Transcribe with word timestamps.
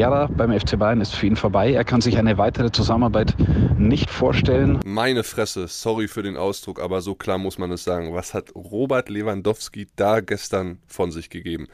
Ära 0.00 0.28
beim 0.28 0.58
FC 0.58 0.78
Bayern 0.78 1.00
ist 1.00 1.14
für 1.14 1.26
ihn 1.26 1.36
vorbei. 1.36 1.72
Er 1.72 1.84
kann 1.84 2.00
sich 2.00 2.18
eine 2.18 2.38
weitere 2.38 2.70
Zusammenarbeit 2.70 3.34
nicht 3.78 4.10
vorstellen. 4.10 4.80
Meine 4.84 5.24
Fresse, 5.24 5.68
sorry 5.68 6.08
für 6.08 6.22
den 6.22 6.36
Ausdruck, 6.36 6.80
aber 6.80 7.00
so 7.00 7.14
klar 7.14 7.38
muss 7.38 7.58
man 7.58 7.70
es 7.72 7.84
sagen. 7.84 8.14
Was 8.14 8.34
hat 8.34 8.54
Robert 8.54 9.08
Lewandowski 9.08 9.86
da 9.96 10.20
gestern 10.20 10.78
von 10.86 11.10
sich 11.10 11.30
gegeben? 11.30 11.68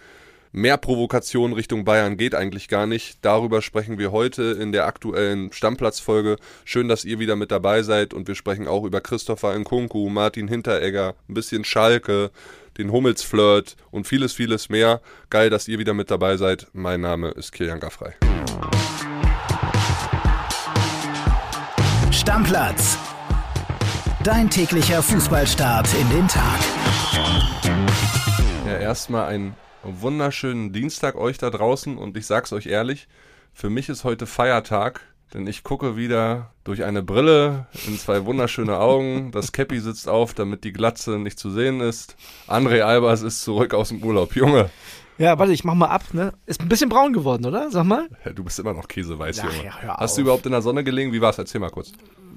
Mehr 0.54 0.77
Provokation 0.77 1.54
Richtung 1.54 1.87
Bayern 1.87 2.19
geht 2.19 2.35
eigentlich 2.35 2.69
gar 2.69 2.87
nicht. 2.87 3.19
Darüber 3.22 3.62
sprechen 3.62 3.98
wir 3.98 4.12
heute 4.12 4.43
in 4.43 4.70
der 4.70 4.86
aktuellen 4.86 5.50
Stammplatzfolge. 5.50 6.36
Schön, 6.66 6.89
dass 6.89 7.07
ihr 7.07 7.18
wieder 7.18 7.36
mit 7.36 7.50
dabei 7.50 7.82
seid 7.82 8.12
und 8.12 8.29
wir 8.29 8.34
sprechen 8.34 8.68
auch 8.68 8.84
über 8.84 9.00
Christopher 9.00 9.59
Nkunku, 9.59 10.11
Martin 10.11 10.48
Hinteregger, 10.48 11.14
ein 11.27 11.32
bisschen 11.32 11.64
Schalke, 11.64 12.30
den 12.79 12.93
Hummelsflirt 12.93 13.77
und 13.91 14.07
vieles, 14.07 14.32
vieles 14.32 14.68
mehr. 14.68 15.00
Geil, 15.30 15.50
dass 15.50 15.68
ihr 15.68 15.79
wieder 15.79 15.95
mit 15.95 16.11
dabei 16.11 16.36
seid. 16.36 16.68
Mein 16.73 17.00
Name 17.00 17.29
ist 17.30 17.52
Kilian 17.52 17.80
Gaffrey. 17.80 18.12
Stammplatz. 22.11 22.98
Dein 24.23 24.48
täglicher 24.48 25.02
Fußballstart 25.02 25.88
in 25.95 26.09
den 26.11 26.28
Tag. 26.28 26.61
Ja, 28.66 28.78
erstmal 28.78 29.27
ein 29.27 29.56
wunderschönen 29.83 30.73
Dienstag 30.73 31.16
euch 31.16 31.39
da 31.39 31.50
draußen 31.50 31.98
und 31.98 32.16
ich 32.16 32.27
sag's 32.27 32.52
euch 32.52 32.66
ehrlich, 32.66 33.09
für 33.52 33.69
mich 33.69 33.89
ist 33.89 34.05
heute 34.05 34.27
Feiertag, 34.27 35.00
denn 35.34 35.46
ich 35.46 35.64
gucke 35.64 35.96
wieder 35.96 36.50
durch 36.64 36.84
eine 36.84 37.02
Brille 37.02 37.66
in 37.86 37.98
zwei 37.98 38.24
wunderschöne 38.24 38.78
Augen. 38.78 39.30
Das 39.32 39.52
Cappy 39.52 39.80
sitzt 39.80 40.08
auf, 40.08 40.34
damit 40.34 40.64
die 40.64 40.72
Glatze 40.72 41.12
nicht 41.18 41.38
zu 41.38 41.50
sehen 41.50 41.80
ist. 41.80 42.16
André 42.48 42.82
Albers 42.82 43.22
ist 43.22 43.42
zurück 43.42 43.74
aus 43.74 43.88
dem 43.88 44.02
Urlaub. 44.02 44.34
Junge. 44.36 44.70
Ja, 45.18 45.38
warte, 45.38 45.52
ich 45.52 45.62
mach 45.64 45.74
mal 45.74 45.86
ab, 45.88 46.02
ne? 46.14 46.32
Ist 46.46 46.60
ein 46.60 46.68
bisschen 46.68 46.88
braun 46.88 47.12
geworden, 47.12 47.45
oder? 47.46 47.70
Sag 47.70 47.84
mal. 47.84 48.08
Du 48.34 48.42
bist 48.45 48.58
immer 48.58 48.72
noch 48.72 48.88
käseweiß, 48.88 49.36
Ja, 49.38 49.45
Junge. 49.45 49.64
ja, 49.64 49.96
Hast 49.98 50.16
du 50.16 50.22
überhaupt 50.22 50.46
in 50.46 50.52
der 50.52 50.62
Sonne 50.62 50.82
gelegen? 50.84 51.12
Wie 51.12 51.20
war's? 51.20 51.38
Erzähl 51.38 51.60
mal 51.60 51.70
kurz. 51.70 51.92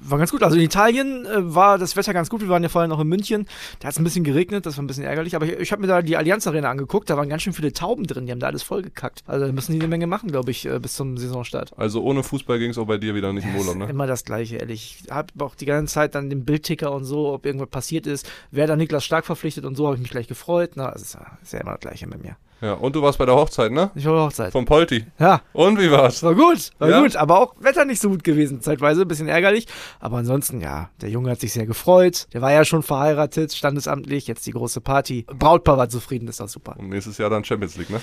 War 0.08 0.18
ganz 0.18 0.30
gut. 0.30 0.42
Also 0.42 0.56
in 0.56 0.62
Italien 0.62 1.26
äh, 1.26 1.54
war 1.54 1.78
das 1.78 1.96
Wetter 1.96 2.12
ganz 2.12 2.30
gut. 2.30 2.40
Wir 2.40 2.48
waren 2.48 2.62
ja 2.62 2.68
vorher 2.68 2.88
noch 2.88 3.00
in 3.00 3.08
München. 3.08 3.46
Da 3.80 3.88
hat 3.88 3.92
es 3.94 3.98
ein 3.98 4.04
bisschen 4.04 4.24
geregnet, 4.24 4.66
das 4.66 4.76
war 4.76 4.84
ein 4.84 4.86
bisschen 4.86 5.04
ärgerlich. 5.04 5.34
Aber 5.36 5.46
ich, 5.46 5.52
ich 5.58 5.72
habe 5.72 5.82
mir 5.82 5.88
da 5.88 6.02
die 6.02 6.16
Allianz 6.16 6.46
Arena 6.46 6.70
angeguckt. 6.70 7.08
Da 7.10 7.16
waren 7.16 7.28
ganz 7.28 7.42
schön 7.42 7.52
viele 7.52 7.72
Tauben 7.72 8.06
drin. 8.06 8.26
Die 8.26 8.32
haben 8.32 8.40
da 8.40 8.46
alles 8.46 8.62
vollgekackt. 8.62 9.22
Also 9.26 9.46
da 9.46 9.52
müssen 9.52 9.72
die 9.72 9.78
eine 9.80 9.88
Menge 9.88 10.06
machen, 10.06 10.30
glaube 10.30 10.50
ich, 10.50 10.66
äh, 10.66 10.78
bis 10.78 10.94
zum 10.94 11.16
Saisonstart. 11.18 11.72
Also 11.76 12.02
ohne 12.02 12.22
Fußball 12.22 12.58
ging's 12.58 12.78
auch 12.78 12.86
bei 12.86 12.98
dir 12.98 13.14
wieder 13.14 13.32
nicht 13.32 13.44
im 13.46 13.56
Urlaub, 13.56 13.76
ne? 13.76 13.86
Immer 13.88 14.06
das 14.06 14.24
Gleiche, 14.24 14.56
ehrlich. 14.56 15.00
Ich 15.04 15.10
habe 15.10 15.28
auch 15.44 15.54
die 15.54 15.66
ganze 15.66 15.94
Zeit 15.94 16.14
dann 16.14 16.30
den 16.30 16.44
Bildticker 16.44 16.92
und 16.92 17.04
so, 17.04 17.32
ob 17.32 17.46
irgendwas 17.46 17.68
passiert 17.70 18.06
ist. 18.06 18.30
Wer 18.50 18.66
da 18.66 18.76
Niklas 18.76 19.04
Stark 19.04 19.26
verpflichtet 19.26 19.64
und 19.64 19.76
so, 19.76 19.86
habe 19.86 19.96
ich 19.96 20.02
mich 20.02 20.10
gleich 20.10 20.28
gefreut. 20.28 20.72
Na, 20.76 20.90
das 20.90 21.02
ist, 21.02 21.14
ja- 21.14 21.38
ist 21.42 21.52
ja 21.52 21.60
immer 21.60 21.72
das 21.72 21.80
Gleiche 21.80 22.06
mit 22.06 22.22
mir. 22.22 22.36
Ja, 22.62 22.72
und 22.72 22.96
du 22.96 23.02
warst 23.02 23.18
bei 23.18 23.26
der 23.26 23.34
Hochzeit, 23.34 23.70
ne? 23.70 23.90
Ich 23.94 24.06
war 24.06 24.24
Hochzeit. 24.24 24.50
Vom 24.50 24.64
Polti. 24.64 25.04
Ja, 25.18 25.42
Und 25.52 25.78
wie 25.78 25.90
war's? 25.90 26.22
war 26.22 26.34
gut, 26.34 26.70
war 26.78 26.88
Ja? 26.88 27.02
gut, 27.02 27.14
aber 27.14 27.38
auch 27.38 27.54
Wetter 27.60 27.84
nicht 27.84 28.00
so 28.00 28.08
gut 28.08 28.24
gewesen, 28.24 28.62
zeitweise, 28.62 29.02
ein 29.02 29.08
bisschen 29.08 29.28
ärgerlich. 29.28 29.66
Aber 30.00 30.18
ansonsten, 30.18 30.60
ja, 30.60 30.90
der 31.00 31.10
Junge 31.10 31.30
hat 31.30 31.40
sich 31.40 31.52
sehr 31.52 31.66
gefreut. 31.66 32.26
Der 32.32 32.42
war 32.42 32.52
ja 32.52 32.64
schon 32.64 32.82
verheiratet, 32.82 33.52
standesamtlich, 33.52 34.26
jetzt 34.26 34.46
die 34.46 34.52
große 34.52 34.80
Party. 34.80 35.26
Brautpaar 35.26 35.78
war 35.78 35.88
zufrieden, 35.88 36.28
ist 36.28 36.40
doch 36.40 36.48
super. 36.48 36.76
Und 36.78 36.88
nächstes 36.88 37.18
Jahr 37.18 37.30
dann 37.30 37.44
Champions 37.44 37.76
League, 37.76 37.90
ne? 37.90 38.00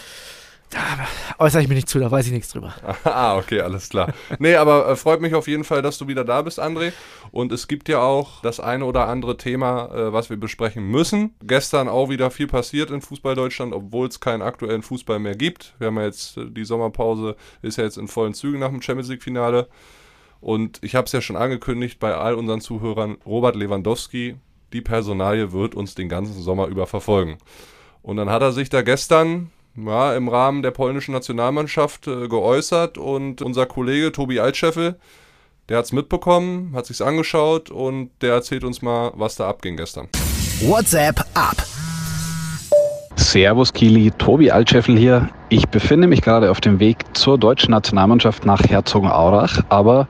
Äußere 1.37 1.61
ich 1.61 1.67
mich 1.67 1.75
nicht 1.75 1.89
zu, 1.89 1.99
da 1.99 2.09
weiß 2.09 2.25
ich 2.27 2.31
nichts 2.31 2.49
drüber. 2.49 2.73
Ah, 3.03 3.37
okay, 3.37 3.61
alles 3.61 3.89
klar. 3.89 4.13
Nee, 4.39 4.55
aber 4.55 4.87
äh, 4.87 4.95
freut 4.95 5.21
mich 5.21 5.35
auf 5.35 5.47
jeden 5.47 5.63
Fall, 5.63 5.81
dass 5.81 5.97
du 5.97 6.07
wieder 6.07 6.23
da 6.23 6.41
bist, 6.41 6.59
André. 6.59 6.93
Und 7.31 7.51
es 7.51 7.67
gibt 7.67 7.89
ja 7.89 7.99
auch 7.99 8.41
das 8.41 8.59
eine 8.59 8.85
oder 8.85 9.07
andere 9.07 9.37
Thema, 9.37 9.93
äh, 9.93 10.13
was 10.13 10.29
wir 10.29 10.37
besprechen 10.37 10.85
müssen. 10.89 11.35
Gestern 11.43 11.87
auch 11.87 12.09
wieder 12.09 12.31
viel 12.31 12.47
passiert 12.47 12.91
in 12.91 13.01
Fußball 13.01 13.35
Deutschland, 13.35 13.73
obwohl 13.73 14.07
es 14.07 14.19
keinen 14.19 14.41
aktuellen 14.41 14.81
Fußball 14.81 15.19
mehr 15.19 15.35
gibt. 15.35 15.75
Wir 15.79 15.87
haben 15.87 15.97
ja 15.97 16.05
jetzt 16.05 16.37
äh, 16.37 16.49
die 16.49 16.65
Sommerpause, 16.65 17.35
ist 17.61 17.77
ja 17.77 17.83
jetzt 17.83 17.97
in 17.97 18.07
vollen 18.07 18.33
Zügen 18.33 18.59
nach 18.59 18.69
dem 18.69 18.81
Champions 18.81 19.09
League 19.09 19.23
Finale. 19.23 19.67
Und 20.43 20.79
ich 20.81 20.95
habe 20.95 21.05
es 21.05 21.13
ja 21.13 21.21
schon 21.21 21.37
angekündigt 21.37 21.99
bei 21.99 22.13
all 22.13 22.35
unseren 22.35 22.59
Zuhörern, 22.59 23.15
Robert 23.25 23.55
Lewandowski, 23.55 24.35
die 24.73 24.81
Personalie 24.81 25.53
wird 25.53 25.73
uns 25.73 25.95
den 25.95 26.09
ganzen 26.09 26.41
Sommer 26.41 26.67
über 26.67 26.85
verfolgen. 26.85 27.37
Und 28.01 28.17
dann 28.17 28.29
hat 28.29 28.41
er 28.41 28.51
sich 28.51 28.69
da 28.69 28.81
gestern 28.81 29.51
ja, 29.77 30.13
im 30.13 30.27
Rahmen 30.27 30.61
der 30.61 30.71
polnischen 30.71 31.13
Nationalmannschaft 31.13 32.07
äh, 32.07 32.27
geäußert 32.27 32.97
und 32.97 33.41
unser 33.41 33.65
Kollege 33.65 34.11
Tobi 34.11 34.41
Altscheffel, 34.41 34.99
der 35.69 35.77
hat's 35.77 35.93
mitbekommen, 35.93 36.73
hat 36.75 36.87
sich's 36.87 37.01
angeschaut 37.01 37.71
und 37.71 38.11
der 38.21 38.33
erzählt 38.33 38.65
uns 38.65 38.81
mal, 38.81 39.13
was 39.15 39.37
da 39.37 39.47
abging 39.47 39.77
gestern. 39.77 40.09
WhatsApp 40.59 41.21
ab. 41.35 41.55
Servus 43.33 43.73
Kili, 43.73 44.11
Tobi 44.11 44.51
Altscheffel 44.51 44.95
hier. 44.95 45.27
Ich 45.49 45.67
befinde 45.67 46.07
mich 46.07 46.21
gerade 46.21 46.51
auf 46.51 46.61
dem 46.61 46.79
Weg 46.79 46.97
zur 47.13 47.39
deutschen 47.39 47.71
Nationalmannschaft 47.71 48.45
nach 48.45 48.61
Herzogenaurach. 48.61 49.59
Aber 49.69 50.07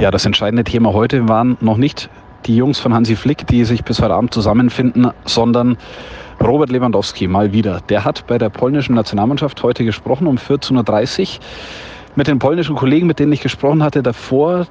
ja, 0.00 0.10
das 0.10 0.24
entscheidende 0.24 0.64
Thema 0.64 0.94
heute 0.94 1.28
waren 1.28 1.58
noch 1.60 1.76
nicht 1.76 2.08
die 2.46 2.56
Jungs 2.56 2.78
von 2.78 2.94
Hansi 2.94 3.16
Flick, 3.16 3.46
die 3.48 3.64
sich 3.64 3.84
bis 3.84 4.00
heute 4.00 4.14
Abend 4.14 4.32
zusammenfinden, 4.32 5.10
sondern 5.26 5.76
Robert 6.42 6.70
Lewandowski 6.70 7.28
mal 7.28 7.52
wieder. 7.52 7.82
Der 7.90 8.06
hat 8.06 8.26
bei 8.26 8.38
der 8.38 8.48
polnischen 8.48 8.94
Nationalmannschaft 8.94 9.62
heute 9.62 9.84
gesprochen 9.84 10.26
um 10.26 10.36
14.30 10.38 11.20
Uhr 11.20 11.44
mit 12.16 12.28
den 12.28 12.38
polnischen 12.38 12.76
Kollegen, 12.76 13.06
mit 13.06 13.18
denen 13.18 13.32
ich 13.34 13.42
gesprochen 13.42 13.82
hatte 13.82 14.02
davor. 14.02 14.68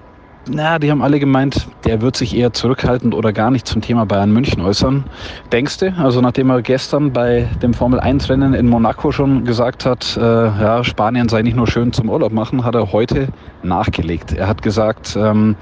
Na, 0.49 0.77
die 0.77 0.91
haben 0.91 1.01
alle 1.01 1.19
gemeint, 1.19 1.67
der 1.85 2.01
wird 2.01 2.17
sich 2.17 2.35
eher 2.35 2.51
zurückhaltend 2.51 3.15
oder 3.15 3.31
gar 3.31 3.49
nicht 3.49 3.65
zum 3.65 3.81
Thema 3.81 4.05
Bayern 4.05 4.33
München 4.33 4.61
äußern. 4.61 5.05
Denkst 5.53 5.77
du? 5.77 5.93
Also 5.97 6.19
nachdem 6.19 6.49
er 6.49 6.61
gestern 6.61 7.13
bei 7.13 7.47
dem 7.61 7.73
Formel 7.73 8.01
1 8.01 8.29
Rennen 8.29 8.53
in 8.53 8.67
Monaco 8.67 9.13
schon 9.13 9.45
gesagt 9.45 9.85
hat, 9.85 10.17
äh, 10.17 10.21
ja, 10.21 10.83
Spanien 10.83 11.29
sei 11.29 11.43
nicht 11.43 11.55
nur 11.55 11.67
schön 11.67 11.93
zum 11.93 12.09
Urlaub 12.09 12.33
machen, 12.33 12.65
hat 12.65 12.75
er 12.75 12.91
heute 12.91 13.29
nachgelegt. 13.63 14.33
Er 14.33 14.49
hat 14.49 14.61
gesagt, 14.61 15.17
ähm, 15.17 15.55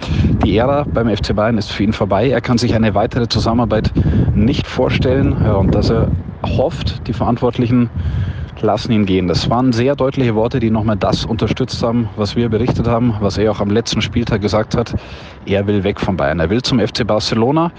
die 0.44 0.58
Ära 0.58 0.84
beim 0.92 1.16
FC 1.16 1.36
Bayern 1.36 1.60
ist 1.60 1.72
für 1.72 1.84
ihn 1.84 1.94
vorbei. 1.94 2.30
Er 2.30 2.42
kann 2.42 2.58
sich 2.58 2.74
eine 2.74 2.96
weitere 2.96 3.28
Zusammenarbeit 3.28 3.92
nicht 4.34 4.66
vorstellen 4.66 5.38
ja, 5.44 5.54
und 5.54 5.76
dass 5.76 5.92
er 5.92 6.10
hofft, 6.44 7.08
die 7.08 7.14
Verantwortlichen 7.14 7.92
lassen 8.62 8.92
ihn 8.92 9.06
gehen. 9.06 9.28
Das 9.28 9.50
waren 9.50 9.72
sehr 9.72 9.96
deutliche 9.96 10.36
Worte, 10.36 10.60
die 10.60 10.70
nochmal 10.70 10.98
das 10.98 11.26
unterstützt 11.26 11.82
haben, 11.84 12.10
was 12.16 12.36
wir 12.36 12.50
berichtet 12.50 12.88
haben, 12.88 13.16
was 13.20 13.38
er 13.38 13.52
auch 13.52 13.60
am 13.60 13.70
letzten 13.70 14.02
Spieltag 14.02 14.42
gesagt 14.42 14.76
hat. 14.76 14.94
Er 15.46 15.68
will 15.68 15.84
weg 15.84 16.00
von 16.00 16.18
Bayern. 16.18 16.40
Er 16.40 16.50
will 16.50 16.62
zum 16.62 16.80
FC 16.80 17.06
Barcelona. 17.06 17.72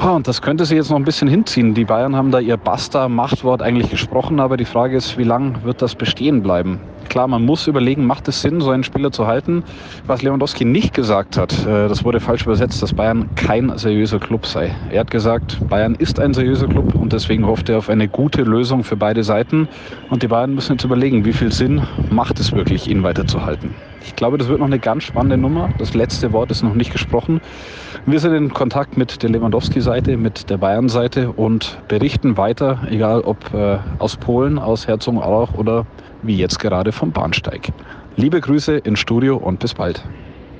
Und 0.00 0.28
das 0.28 0.40
könnte 0.40 0.64
sich 0.64 0.76
jetzt 0.76 0.90
noch 0.90 0.96
ein 0.96 1.04
bisschen 1.04 1.28
hinziehen. 1.28 1.74
Die 1.74 1.84
Bayern 1.84 2.16
haben 2.16 2.30
da 2.30 2.38
ihr 2.38 2.56
Basta-Machtwort 2.56 3.62
eigentlich 3.62 3.90
gesprochen, 3.90 4.40
aber 4.40 4.56
die 4.56 4.64
Frage 4.64 4.96
ist, 4.96 5.18
wie 5.18 5.24
lange 5.24 5.62
wird 5.64 5.82
das 5.82 5.94
bestehen 5.94 6.42
bleiben? 6.42 6.80
Klar, 7.10 7.26
man 7.26 7.44
muss 7.44 7.66
überlegen, 7.66 8.06
macht 8.06 8.28
es 8.28 8.40
Sinn, 8.40 8.60
so 8.60 8.70
einen 8.70 8.84
Spieler 8.84 9.10
zu 9.10 9.26
halten? 9.26 9.64
Was 10.06 10.22
Lewandowski 10.22 10.64
nicht 10.64 10.94
gesagt 10.94 11.36
hat, 11.36 11.52
äh, 11.66 11.88
das 11.88 12.04
wurde 12.04 12.20
falsch 12.20 12.44
übersetzt, 12.44 12.80
dass 12.84 12.92
Bayern 12.92 13.28
kein 13.34 13.76
seriöser 13.76 14.20
Club 14.20 14.46
sei. 14.46 14.76
Er 14.92 15.00
hat 15.00 15.10
gesagt, 15.10 15.58
Bayern 15.68 15.96
ist 15.96 16.20
ein 16.20 16.34
seriöser 16.34 16.68
Club 16.68 16.94
und 16.94 17.12
deswegen 17.12 17.48
hofft 17.48 17.68
er 17.68 17.78
auf 17.78 17.88
eine 17.88 18.06
gute 18.06 18.42
Lösung 18.42 18.84
für 18.84 18.94
beide 18.94 19.24
Seiten. 19.24 19.66
Und 20.08 20.22
die 20.22 20.28
Bayern 20.28 20.54
müssen 20.54 20.74
jetzt 20.74 20.84
überlegen, 20.84 21.24
wie 21.24 21.32
viel 21.32 21.50
Sinn 21.50 21.82
macht 22.10 22.38
es 22.38 22.52
wirklich, 22.52 22.88
ihn 22.88 23.02
weiterzuhalten. 23.02 23.74
Ich 24.06 24.14
glaube, 24.14 24.38
das 24.38 24.46
wird 24.46 24.60
noch 24.60 24.66
eine 24.66 24.78
ganz 24.78 25.02
spannende 25.02 25.36
Nummer. 25.36 25.70
Das 25.78 25.94
letzte 25.94 26.32
Wort 26.32 26.52
ist 26.52 26.62
noch 26.62 26.74
nicht 26.74 26.92
gesprochen. 26.92 27.40
Wir 28.06 28.20
sind 28.20 28.34
in 28.34 28.54
Kontakt 28.54 28.96
mit 28.96 29.24
der 29.24 29.30
Lewandowski-Seite, 29.30 30.16
mit 30.16 30.48
der 30.48 30.58
Bayern-Seite 30.58 31.32
und 31.32 31.76
berichten 31.88 32.36
weiter, 32.36 32.78
egal 32.88 33.22
ob 33.22 33.52
äh, 33.52 33.78
aus 33.98 34.16
Polen, 34.16 34.60
aus 34.60 34.86
Herzogenaurach 34.86 35.54
oder 35.54 35.86
wie 36.22 36.36
jetzt 36.36 36.58
gerade 36.58 36.92
vom 36.92 37.12
Bahnsteig. 37.12 37.72
Liebe 38.16 38.40
Grüße 38.40 38.78
ins 38.78 39.00
Studio 39.00 39.36
und 39.36 39.60
bis 39.60 39.74
bald. 39.74 40.02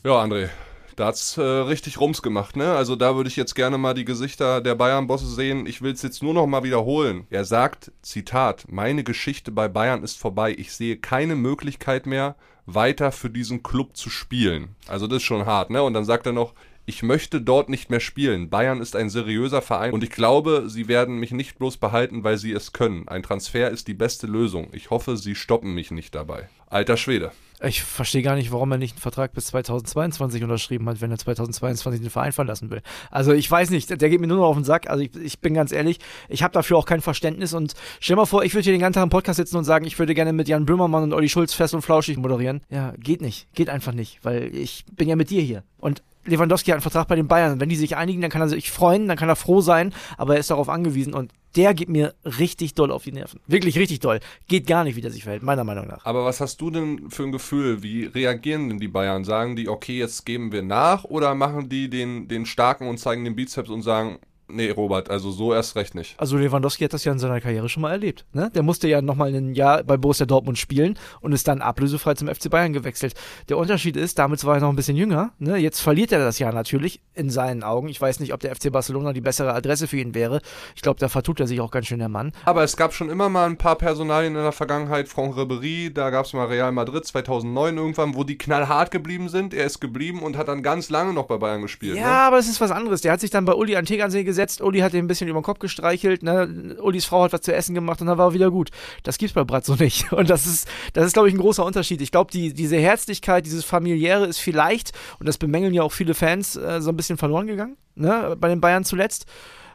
Ja, 0.04 0.22
André, 0.22 0.48
da 0.96 1.06
hat's 1.06 1.36
äh, 1.36 1.42
richtig 1.42 2.00
Rums 2.00 2.22
gemacht, 2.22 2.56
ne? 2.56 2.72
Also 2.72 2.96
da 2.96 3.16
würde 3.16 3.28
ich 3.28 3.36
jetzt 3.36 3.54
gerne 3.54 3.78
mal 3.78 3.94
die 3.94 4.04
Gesichter 4.04 4.60
der 4.60 4.74
Bayern-Bosse 4.74 5.26
sehen. 5.26 5.66
Ich 5.66 5.82
will 5.82 5.92
es 5.92 6.02
jetzt 6.02 6.22
nur 6.22 6.34
noch 6.34 6.46
mal 6.46 6.62
wiederholen. 6.62 7.26
Er 7.30 7.44
sagt, 7.44 7.92
Zitat, 8.02 8.66
meine 8.68 9.04
Geschichte 9.04 9.50
bei 9.50 9.68
Bayern 9.68 10.02
ist 10.02 10.18
vorbei. 10.18 10.54
Ich 10.56 10.72
sehe 10.72 10.96
keine 10.96 11.36
Möglichkeit 11.36 12.06
mehr, 12.06 12.36
weiter 12.66 13.12
für 13.12 13.30
diesen 13.30 13.62
Club 13.62 13.96
zu 13.96 14.10
spielen. 14.10 14.76
Also 14.88 15.06
das 15.06 15.18
ist 15.18 15.22
schon 15.24 15.46
hart, 15.46 15.70
ne? 15.70 15.82
Und 15.82 15.94
dann 15.94 16.04
sagt 16.04 16.26
er 16.26 16.32
noch, 16.32 16.54
ich 16.90 17.04
möchte 17.04 17.40
dort 17.40 17.68
nicht 17.68 17.88
mehr 17.88 18.00
spielen. 18.00 18.50
Bayern 18.50 18.80
ist 18.80 18.96
ein 18.96 19.10
seriöser 19.10 19.62
Verein 19.62 19.92
und 19.92 20.02
ich 20.02 20.10
glaube, 20.10 20.64
sie 20.66 20.88
werden 20.88 21.20
mich 21.20 21.30
nicht 21.30 21.56
bloß 21.56 21.76
behalten, 21.76 22.24
weil 22.24 22.36
sie 22.36 22.50
es 22.50 22.72
können. 22.72 23.06
Ein 23.06 23.22
Transfer 23.22 23.70
ist 23.70 23.86
die 23.86 23.94
beste 23.94 24.26
Lösung. 24.26 24.70
Ich 24.72 24.90
hoffe, 24.90 25.16
sie 25.16 25.36
stoppen 25.36 25.72
mich 25.72 25.92
nicht 25.92 26.16
dabei. 26.16 26.48
Alter 26.66 26.96
Schwede. 26.96 27.30
Ich 27.62 27.84
verstehe 27.84 28.22
gar 28.22 28.34
nicht, 28.34 28.50
warum 28.50 28.72
er 28.72 28.78
nicht 28.78 28.94
einen 28.94 29.02
Vertrag 29.02 29.34
bis 29.34 29.46
2022 29.46 30.42
unterschrieben 30.42 30.88
hat, 30.88 31.00
wenn 31.00 31.12
er 31.12 31.18
2022 31.18 32.00
den 32.00 32.10
Verein 32.10 32.32
verlassen 32.32 32.70
will. 32.70 32.82
Also 33.10 33.32
ich 33.32 33.48
weiß 33.48 33.70
nicht, 33.70 33.88
der 33.88 34.08
geht 34.08 34.20
mir 34.20 34.26
nur 34.26 34.38
noch 34.38 34.46
auf 34.46 34.56
den 34.56 34.64
Sack. 34.64 34.90
Also 34.90 35.04
ich, 35.04 35.14
ich 35.14 35.38
bin 35.38 35.54
ganz 35.54 35.70
ehrlich, 35.70 35.98
ich 36.28 36.42
habe 36.42 36.52
dafür 36.52 36.76
auch 36.76 36.86
kein 36.86 37.02
Verständnis. 37.02 37.52
Und 37.52 37.74
stell 38.00 38.16
mal 38.16 38.26
vor, 38.26 38.42
ich 38.42 38.54
würde 38.54 38.64
hier 38.64 38.72
den 38.72 38.80
ganzen 38.80 38.94
Tag 38.94 39.04
im 39.04 39.10
Podcast 39.10 39.36
sitzen 39.36 39.58
und 39.58 39.64
sagen, 39.64 39.84
ich 39.84 39.96
würde 39.98 40.14
gerne 40.14 40.32
mit 40.32 40.48
Jan 40.48 40.66
Böhmermann 40.66 41.04
und 41.04 41.12
Olli 41.12 41.28
Schulz 41.28 41.52
fest 41.54 41.72
und 41.72 41.82
flauschig 41.82 42.16
moderieren. 42.16 42.62
Ja, 42.68 42.94
geht 42.98 43.20
nicht. 43.20 43.46
Geht 43.54 43.68
einfach 43.68 43.92
nicht, 43.92 44.18
weil 44.24 44.52
ich 44.54 44.84
bin 44.90 45.08
ja 45.08 45.14
mit 45.14 45.30
dir 45.30 45.42
hier. 45.42 45.62
Und 45.78 46.02
Lewandowski 46.24 46.70
hat 46.70 46.76
einen 46.76 46.82
Vertrag 46.82 47.08
bei 47.08 47.16
den 47.16 47.28
Bayern. 47.28 47.60
Wenn 47.60 47.68
die 47.68 47.76
sich 47.76 47.96
einigen, 47.96 48.20
dann 48.20 48.30
kann 48.30 48.42
er 48.42 48.48
sich 48.48 48.70
freuen, 48.70 49.08
dann 49.08 49.16
kann 49.16 49.28
er 49.28 49.36
froh 49.36 49.60
sein, 49.60 49.94
aber 50.16 50.34
er 50.34 50.40
ist 50.40 50.50
darauf 50.50 50.68
angewiesen 50.68 51.14
und 51.14 51.32
der 51.56 51.74
geht 51.74 51.88
mir 51.88 52.14
richtig 52.24 52.74
doll 52.74 52.92
auf 52.92 53.02
die 53.02 53.12
Nerven. 53.12 53.40
Wirklich 53.46 53.76
richtig 53.78 54.00
doll. 54.00 54.20
Geht 54.46 54.66
gar 54.66 54.84
nicht, 54.84 54.96
wie 54.96 55.00
der 55.00 55.10
sich 55.10 55.24
verhält, 55.24 55.42
meiner 55.42 55.64
Meinung 55.64 55.88
nach. 55.88 56.04
Aber 56.04 56.24
was 56.24 56.40
hast 56.40 56.60
du 56.60 56.70
denn 56.70 57.10
für 57.10 57.24
ein 57.24 57.32
Gefühl? 57.32 57.82
Wie 57.82 58.04
reagieren 58.04 58.68
denn 58.68 58.78
die 58.78 58.88
Bayern? 58.88 59.24
Sagen 59.24 59.56
die, 59.56 59.68
okay, 59.68 59.98
jetzt 59.98 60.24
geben 60.24 60.52
wir 60.52 60.62
nach 60.62 61.04
oder 61.04 61.34
machen 61.34 61.68
die 61.68 61.90
den, 61.90 62.28
den 62.28 62.46
Starken 62.46 62.86
und 62.86 62.98
zeigen 62.98 63.24
den 63.24 63.34
Bizeps 63.34 63.68
und 63.68 63.82
sagen, 63.82 64.18
Nee, 64.52 64.70
Robert, 64.70 65.10
also 65.10 65.30
so 65.30 65.52
erst 65.54 65.76
recht 65.76 65.94
nicht. 65.94 66.14
Also 66.18 66.36
Lewandowski 66.36 66.84
hat 66.84 66.92
das 66.92 67.04
ja 67.04 67.12
in 67.12 67.18
seiner 67.18 67.40
Karriere 67.40 67.68
schon 67.68 67.82
mal 67.82 67.92
erlebt. 67.92 68.24
Ne? 68.32 68.50
Der 68.54 68.62
musste 68.62 68.88
ja 68.88 69.02
nochmal 69.02 69.34
ein 69.34 69.54
Jahr 69.54 69.82
bei 69.82 69.96
Borussia 69.96 70.26
Dortmund 70.26 70.58
spielen 70.58 70.98
und 71.20 71.32
ist 71.32 71.48
dann 71.48 71.60
ablösefrei 71.60 72.14
zum 72.14 72.28
FC 72.28 72.50
Bayern 72.50 72.72
gewechselt. 72.72 73.14
Der 73.48 73.58
Unterschied 73.58 73.96
ist, 73.96 74.18
damals 74.18 74.44
war 74.44 74.56
er 74.56 74.60
noch 74.60 74.70
ein 74.70 74.76
bisschen 74.76 74.96
jünger. 74.96 75.32
Ne? 75.38 75.56
Jetzt 75.56 75.80
verliert 75.80 76.12
er 76.12 76.20
das 76.20 76.38
Jahr 76.38 76.52
natürlich 76.52 77.00
in 77.14 77.30
seinen 77.30 77.62
Augen. 77.62 77.88
Ich 77.88 78.00
weiß 78.00 78.20
nicht, 78.20 78.32
ob 78.32 78.40
der 78.40 78.54
FC 78.54 78.72
Barcelona 78.72 79.12
die 79.12 79.20
bessere 79.20 79.52
Adresse 79.52 79.86
für 79.86 79.98
ihn 79.98 80.14
wäre. 80.14 80.40
Ich 80.74 80.82
glaube, 80.82 81.00
da 81.00 81.08
vertut 81.08 81.40
er 81.40 81.46
sich 81.46 81.60
auch 81.60 81.70
ganz 81.70 81.86
schön 81.86 81.98
der 81.98 82.08
Mann. 82.08 82.32
Aber 82.44 82.62
es 82.62 82.76
gab 82.76 82.92
schon 82.92 83.10
immer 83.10 83.28
mal 83.28 83.46
ein 83.46 83.56
paar 83.56 83.76
Personalien 83.76 84.36
in 84.36 84.42
der 84.42 84.52
Vergangenheit. 84.52 85.08
Franck 85.08 85.36
Ribéry, 85.36 85.92
da 85.92 86.10
gab 86.10 86.26
es 86.26 86.32
mal 86.32 86.46
Real 86.46 86.72
Madrid 86.72 87.04
2009 87.04 87.76
irgendwann, 87.76 88.14
wo 88.14 88.24
die 88.24 88.38
knallhart 88.38 88.90
geblieben 88.90 89.28
sind. 89.28 89.54
Er 89.54 89.66
ist 89.66 89.80
geblieben 89.80 90.22
und 90.22 90.36
hat 90.36 90.48
dann 90.48 90.62
ganz 90.62 90.90
lange 90.90 91.12
noch 91.12 91.26
bei 91.26 91.38
Bayern 91.38 91.62
gespielt. 91.62 91.96
Ja, 91.96 92.02
ne? 92.02 92.10
aber 92.10 92.38
es 92.38 92.48
ist 92.48 92.60
was 92.60 92.70
anderes. 92.70 93.00
Der 93.00 93.12
hat 93.12 93.20
sich 93.20 93.30
dann 93.30 93.44
bei 93.44 93.54
Uli 93.54 93.76
an 93.76 93.84
Tegernsee 93.84 94.24
gesetzt. 94.40 94.62
Uli 94.62 94.80
hat 94.80 94.94
ihn 94.94 95.00
ein 95.00 95.06
bisschen 95.06 95.28
über 95.28 95.40
den 95.40 95.44
Kopf 95.44 95.58
gestreichelt. 95.58 96.22
Ne? 96.22 96.76
Ulis 96.80 97.04
Frau 97.04 97.24
hat 97.24 97.32
was 97.32 97.42
zu 97.42 97.54
essen 97.54 97.74
gemacht 97.74 98.00
und 98.00 98.06
dann 98.06 98.18
war 98.18 98.28
er 98.28 98.34
wieder 98.34 98.50
gut. 98.50 98.70
Das 99.02 99.18
gibt's 99.18 99.34
bei 99.34 99.44
Bratzo 99.44 99.76
nicht. 99.76 100.12
Und 100.20 100.30
das 100.30 100.46
ist, 100.46 100.68
das 100.92 101.06
ist, 101.06 101.12
glaube 101.12 101.28
ich, 101.28 101.34
ein 101.34 101.40
großer 101.40 101.64
Unterschied. 101.64 102.00
Ich 102.00 102.10
glaube, 102.10 102.30
die, 102.30 102.52
diese 102.52 102.76
Herzlichkeit, 102.76 103.46
dieses 103.46 103.64
familiäre 103.64 104.26
ist 104.26 104.38
vielleicht, 104.38 104.92
und 105.18 105.26
das 105.26 105.38
bemängeln 105.38 105.74
ja 105.74 105.82
auch 105.82 105.92
viele 105.92 106.14
Fans, 106.14 106.56
äh, 106.56 106.80
so 106.80 106.90
ein 106.90 106.96
bisschen 106.96 107.18
verloren 107.18 107.46
gegangen, 107.46 107.76
ne? 107.94 108.36
bei 108.38 108.48
den 108.48 108.60
Bayern 108.60 108.84
zuletzt. 108.84 109.26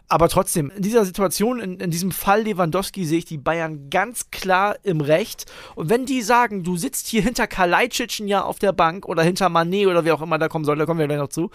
Aber 0.08 0.30
trotzdem, 0.30 0.72
in 0.76 0.84
dieser 0.84 1.04
Situation, 1.04 1.60
in, 1.60 1.80
in, 1.80 1.90
diesem 1.90 2.12
Fall 2.12 2.44
Lewandowski, 2.44 3.06
sehe 3.06 3.18
ich 3.20 3.26
die 3.26 3.40
Bayern 3.40 3.90
ganz 3.90 4.30
klar 4.30 4.76
im 4.84 5.02
Recht. 5.02 5.46
Und 5.74 5.90
wenn 5.90 6.06
die 6.06 6.22
sagen, 6.22 6.64
du 6.64 6.78
sitzt 6.78 7.08
hier 7.08 7.24
hinter 7.24 7.48
Kalajdzic 7.48 8.20
Jahr 8.20 8.46
auf 8.46 8.60
der 8.60 8.72
Bank 8.72 9.08
oder 9.08 9.24
hinter 9.24 9.50
Manet 9.50 9.88
oder 9.88 10.06
wer 10.06 10.14
auch 10.14 10.22
immer 10.22 10.38
da 10.38 10.48
kommen 10.48 10.66
soll, 10.66 10.78
da 10.78 10.86
kommen 10.86 11.00
wir 11.00 11.08
gleich 11.08 11.18
noch 11.18 11.30
zu, 11.30 11.50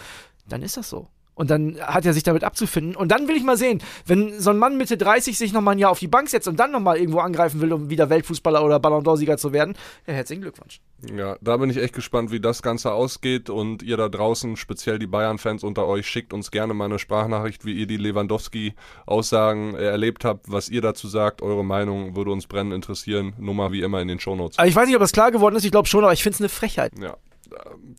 dann 0.49 0.63
ist 0.63 0.77
das 0.77 0.91
so. 0.91 1.06
Und 1.41 1.49
dann 1.51 1.81
hat 1.81 2.05
er 2.05 2.13
sich 2.13 2.23
damit 2.23 2.45
abzufinden. 2.45 2.95
Und 2.95 3.09
dann 3.09 3.27
will 3.27 3.35
ich 3.35 3.43
mal 3.43 3.57
sehen, 3.57 3.83
wenn 4.05 4.39
so 4.39 4.51
ein 4.51 4.59
Mann 4.59 4.77
Mitte 4.77 4.99
30 4.99 5.39
sich 5.39 5.55
nochmal 5.55 5.75
ein 5.75 5.79
Jahr 5.79 5.91
auf 5.91 5.99
die 5.99 6.07
Bank 6.07 6.29
setzt 6.29 6.47
und 6.47 6.61
dann 6.61 6.71
nochmal 6.71 6.99
irgendwo 6.99 7.21
angreifen 7.21 7.63
will, 7.63 7.73
um 7.73 7.89
wieder 7.89 8.11
Weltfußballer 8.11 8.63
oder 8.63 8.79
Ballon 8.79 9.03
d'Or-Sieger 9.03 9.39
zu 9.39 9.55
werden, 9.55 9.75
ja, 10.07 10.13
herzlichen 10.13 10.43
Glückwunsch. 10.43 10.83
Ja, 11.17 11.39
da 11.41 11.57
bin 11.57 11.71
ich 11.71 11.79
echt 11.79 11.95
gespannt, 11.95 12.31
wie 12.31 12.41
das 12.41 12.61
Ganze 12.61 12.93
ausgeht. 12.93 13.49
Und 13.49 13.83
ihr 13.83 13.97
da 13.97 14.11
draußen, 14.11 14.59
speziell 14.59 14.99
die 14.99 15.07
Bayern-Fans 15.07 15.65
unter 15.65 15.87
euch, 15.87 16.07
schickt 16.07 16.35
uns 16.35 16.51
gerne 16.51 16.75
mal 16.75 16.85
eine 16.85 16.99
Sprachnachricht, 16.99 17.65
wie 17.65 17.73
ihr 17.73 17.87
die 17.87 17.97
Lewandowski-Aussagen 17.97 19.77
erlebt 19.77 20.27
habt, 20.27 20.53
was 20.53 20.69
ihr 20.69 20.83
dazu 20.83 21.09
sagt. 21.09 21.41
Eure 21.41 21.65
Meinung 21.65 22.17
würde 22.17 22.33
uns 22.33 22.49
brennend 22.49 22.75
interessieren. 22.75 23.33
Nummer 23.39 23.73
wie 23.73 23.81
immer 23.81 24.03
in 24.03 24.09
den 24.09 24.21
Shownotes. 24.21 24.59
Ich 24.63 24.77
weiß 24.77 24.87
nicht, 24.87 24.97
ob 24.97 25.01
das 25.01 25.13
klar 25.13 25.31
geworden 25.31 25.57
ist. 25.57 25.65
Ich 25.65 25.71
glaube 25.71 25.89
schon, 25.89 26.05
aber 26.05 26.13
ich 26.13 26.23
finde 26.23 26.35
es 26.35 26.41
eine 26.43 26.51
Frechheit. 26.51 26.93
Ja. 26.99 27.17
Ähm, 27.51 27.97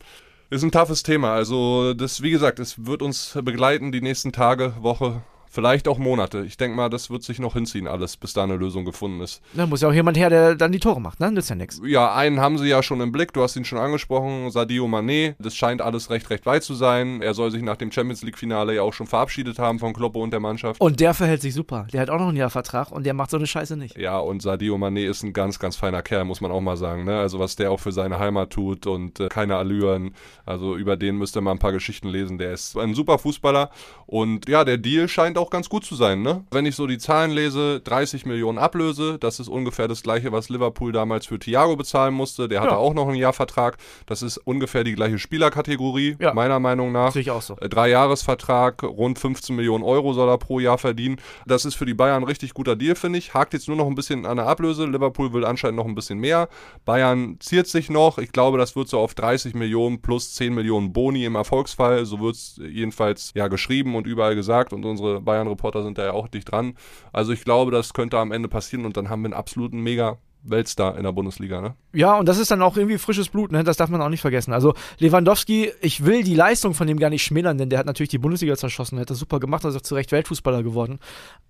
ist 0.52 0.62
ein 0.62 0.70
toughes 0.70 1.02
Thema. 1.02 1.32
Also, 1.32 1.94
das, 1.94 2.22
wie 2.22 2.30
gesagt, 2.30 2.58
es 2.58 2.84
wird 2.84 3.02
uns 3.02 3.38
begleiten 3.42 3.90
die 3.90 4.02
nächsten 4.02 4.32
Tage, 4.32 4.74
Woche, 4.80 5.22
Vielleicht 5.54 5.86
auch 5.86 5.98
Monate. 5.98 6.46
Ich 6.46 6.56
denke 6.56 6.74
mal, 6.74 6.88
das 6.88 7.10
wird 7.10 7.24
sich 7.24 7.38
noch 7.38 7.52
hinziehen, 7.52 7.86
alles, 7.86 8.16
bis 8.16 8.32
da 8.32 8.42
eine 8.42 8.56
Lösung 8.56 8.86
gefunden 8.86 9.20
ist. 9.20 9.42
Da 9.52 9.66
muss 9.66 9.82
ja 9.82 9.88
auch 9.88 9.92
jemand 9.92 10.16
her, 10.16 10.30
der 10.30 10.54
dann 10.54 10.72
die 10.72 10.78
Tore 10.78 10.98
macht, 10.98 11.20
ne? 11.20 11.30
Nützt 11.30 11.50
ja 11.50 11.56
nichts. 11.56 11.78
Ja, 11.84 12.14
einen 12.14 12.40
haben 12.40 12.56
sie 12.56 12.68
ja 12.68 12.82
schon 12.82 13.02
im 13.02 13.12
Blick. 13.12 13.34
Du 13.34 13.42
hast 13.42 13.54
ihn 13.56 13.66
schon 13.66 13.76
angesprochen, 13.76 14.50
Sadio 14.50 14.86
Mané. 14.86 15.34
Das 15.38 15.54
scheint 15.54 15.82
alles 15.82 16.08
recht, 16.08 16.30
recht 16.30 16.46
weit 16.46 16.62
zu 16.62 16.72
sein. 16.72 17.20
Er 17.20 17.34
soll 17.34 17.50
sich 17.50 17.60
nach 17.60 17.76
dem 17.76 17.92
Champions 17.92 18.22
League-Finale 18.22 18.76
ja 18.76 18.82
auch 18.82 18.94
schon 18.94 19.06
verabschiedet 19.06 19.58
haben 19.58 19.78
von 19.78 19.92
Kloppe 19.92 20.20
und 20.20 20.30
der 20.30 20.40
Mannschaft. 20.40 20.80
Und 20.80 21.00
der 21.00 21.12
verhält 21.12 21.42
sich 21.42 21.52
super. 21.52 21.86
Der 21.92 22.00
hat 22.00 22.08
auch 22.08 22.18
noch 22.18 22.28
einen 22.28 22.38
Jahrvertrag 22.38 22.90
und 22.90 23.04
der 23.04 23.12
macht 23.12 23.28
so 23.28 23.36
eine 23.36 23.46
Scheiße 23.46 23.76
nicht. 23.76 23.98
Ja, 23.98 24.18
und 24.20 24.40
Sadio 24.40 24.76
Mané 24.76 25.06
ist 25.06 25.22
ein 25.22 25.34
ganz, 25.34 25.58
ganz 25.58 25.76
feiner 25.76 26.00
Kerl, 26.00 26.24
muss 26.24 26.40
man 26.40 26.50
auch 26.50 26.62
mal 26.62 26.78
sagen. 26.78 27.04
Ne? 27.04 27.18
Also, 27.18 27.38
was 27.38 27.56
der 27.56 27.72
auch 27.72 27.80
für 27.80 27.92
seine 27.92 28.18
Heimat 28.18 28.48
tut 28.48 28.86
und 28.86 29.20
äh, 29.20 29.28
keine 29.28 29.56
Allüren. 29.56 30.14
Also, 30.46 30.76
über 30.76 30.96
den 30.96 31.18
müsste 31.18 31.42
man 31.42 31.58
ein 31.58 31.60
paar 31.60 31.72
Geschichten 31.72 32.08
lesen. 32.08 32.38
Der 32.38 32.54
ist 32.54 32.74
ein 32.78 32.94
super 32.94 33.18
Fußballer. 33.18 33.68
Und 34.06 34.48
ja, 34.48 34.64
der 34.64 34.78
Deal 34.78 35.08
scheint 35.08 35.36
auch 35.36 35.41
ganz 35.50 35.68
gut 35.68 35.84
zu 35.84 35.94
sein 35.94 36.22
ne? 36.22 36.44
Wenn 36.50 36.66
ich 36.66 36.76
so 36.76 36.86
die 36.86 36.98
Zahlen 36.98 37.30
lese, 37.30 37.80
30 37.80 38.26
Millionen 38.26 38.58
Ablöse, 38.58 39.18
das 39.18 39.40
ist 39.40 39.48
ungefähr 39.48 39.88
das 39.88 40.02
gleiche, 40.02 40.32
was 40.32 40.48
Liverpool 40.48 40.92
damals 40.92 41.26
für 41.26 41.38
Thiago 41.38 41.76
bezahlen 41.76 42.14
musste. 42.14 42.48
Der 42.48 42.60
hatte 42.60 42.72
ja. 42.72 42.76
auch 42.76 42.94
noch 42.94 43.08
einen 43.08 43.16
Jahrvertrag. 43.16 43.76
Das 44.06 44.22
ist 44.22 44.38
ungefähr 44.38 44.84
die 44.84 44.94
gleiche 44.94 45.18
Spielerkategorie, 45.18 46.16
ja. 46.20 46.32
meiner 46.34 46.60
Meinung 46.60 46.92
nach. 46.92 47.12
Sehe 47.12 47.22
ich 47.22 47.30
auch 47.30 47.42
so. 47.42 47.56
Äh, 47.56 47.68
Drei-Jahres-Vertrag, 47.68 48.82
rund 48.82 49.18
15 49.18 49.54
Millionen 49.54 49.84
Euro 49.84 50.12
soll 50.12 50.28
er 50.28 50.38
pro 50.38 50.60
Jahr 50.60 50.78
verdienen. 50.78 51.16
Das 51.46 51.64
ist 51.64 51.74
für 51.74 51.86
die 51.86 51.94
Bayern 51.94 52.22
ein 52.22 52.26
richtig 52.26 52.54
guter 52.54 52.76
Deal, 52.76 52.94
finde 52.94 53.18
ich. 53.18 53.34
Hakt 53.34 53.52
jetzt 53.52 53.68
nur 53.68 53.76
noch 53.76 53.86
ein 53.86 53.94
bisschen 53.94 54.26
an 54.26 54.36
der 54.36 54.46
Ablöse. 54.46 54.86
Liverpool 54.86 55.32
will 55.32 55.44
anscheinend 55.44 55.76
noch 55.76 55.86
ein 55.86 55.94
bisschen 55.94 56.18
mehr. 56.18 56.48
Bayern 56.84 57.36
ziert 57.40 57.66
sich 57.66 57.90
noch. 57.90 58.18
Ich 58.18 58.32
glaube, 58.32 58.58
das 58.58 58.76
wird 58.76 58.88
so 58.88 58.98
auf 58.98 59.14
30 59.14 59.54
Millionen 59.54 60.00
plus 60.00 60.34
10 60.34 60.54
Millionen 60.54 60.92
Boni 60.92 61.24
im 61.24 61.34
Erfolgsfall. 61.34 62.04
So 62.04 62.20
wird 62.20 62.36
es 62.36 62.60
jedenfalls 62.62 63.32
ja 63.34 63.48
geschrieben 63.48 63.94
und 63.94 64.06
überall 64.06 64.34
gesagt. 64.34 64.72
Und 64.72 64.84
unsere 64.84 65.20
Bayern-Reporter 65.32 65.82
sind 65.82 65.98
da 65.98 66.04
ja 66.04 66.12
auch 66.12 66.28
dicht 66.28 66.50
dran. 66.52 66.74
Also 67.12 67.32
ich 67.32 67.44
glaube, 67.44 67.70
das 67.70 67.94
könnte 67.94 68.18
am 68.18 68.32
Ende 68.32 68.48
passieren 68.48 68.84
und 68.84 68.96
dann 68.96 69.08
haben 69.08 69.22
wir 69.22 69.28
einen 69.28 69.34
absoluten 69.34 69.80
mega 69.80 70.18
Weltstar 70.44 70.96
in 70.96 71.04
der 71.04 71.12
Bundesliga, 71.12 71.60
ne? 71.60 71.74
Ja, 71.92 72.18
und 72.18 72.28
das 72.28 72.38
ist 72.38 72.50
dann 72.50 72.62
auch 72.62 72.76
irgendwie 72.76 72.98
frisches 72.98 73.28
Blut, 73.28 73.52
ne? 73.52 73.62
Das 73.64 73.76
darf 73.76 73.90
man 73.90 74.02
auch 74.02 74.08
nicht 74.08 74.20
vergessen. 74.20 74.52
Also 74.52 74.74
Lewandowski, 74.98 75.72
ich 75.80 76.04
will 76.04 76.24
die 76.24 76.34
Leistung 76.34 76.74
von 76.74 76.86
dem 76.86 76.98
gar 76.98 77.10
nicht 77.10 77.22
schmälern, 77.22 77.58
denn 77.58 77.70
der 77.70 77.78
hat 77.78 77.86
natürlich 77.86 78.10
die 78.10 78.18
Bundesliga 78.18 78.56
zerschossen, 78.56 78.98
hat 78.98 79.10
das 79.10 79.18
super 79.18 79.38
gemacht, 79.40 79.64
auch 79.64 79.80
zu 79.80 79.94
Recht 79.94 80.10
Weltfußballer 80.12 80.62
geworden. 80.62 80.98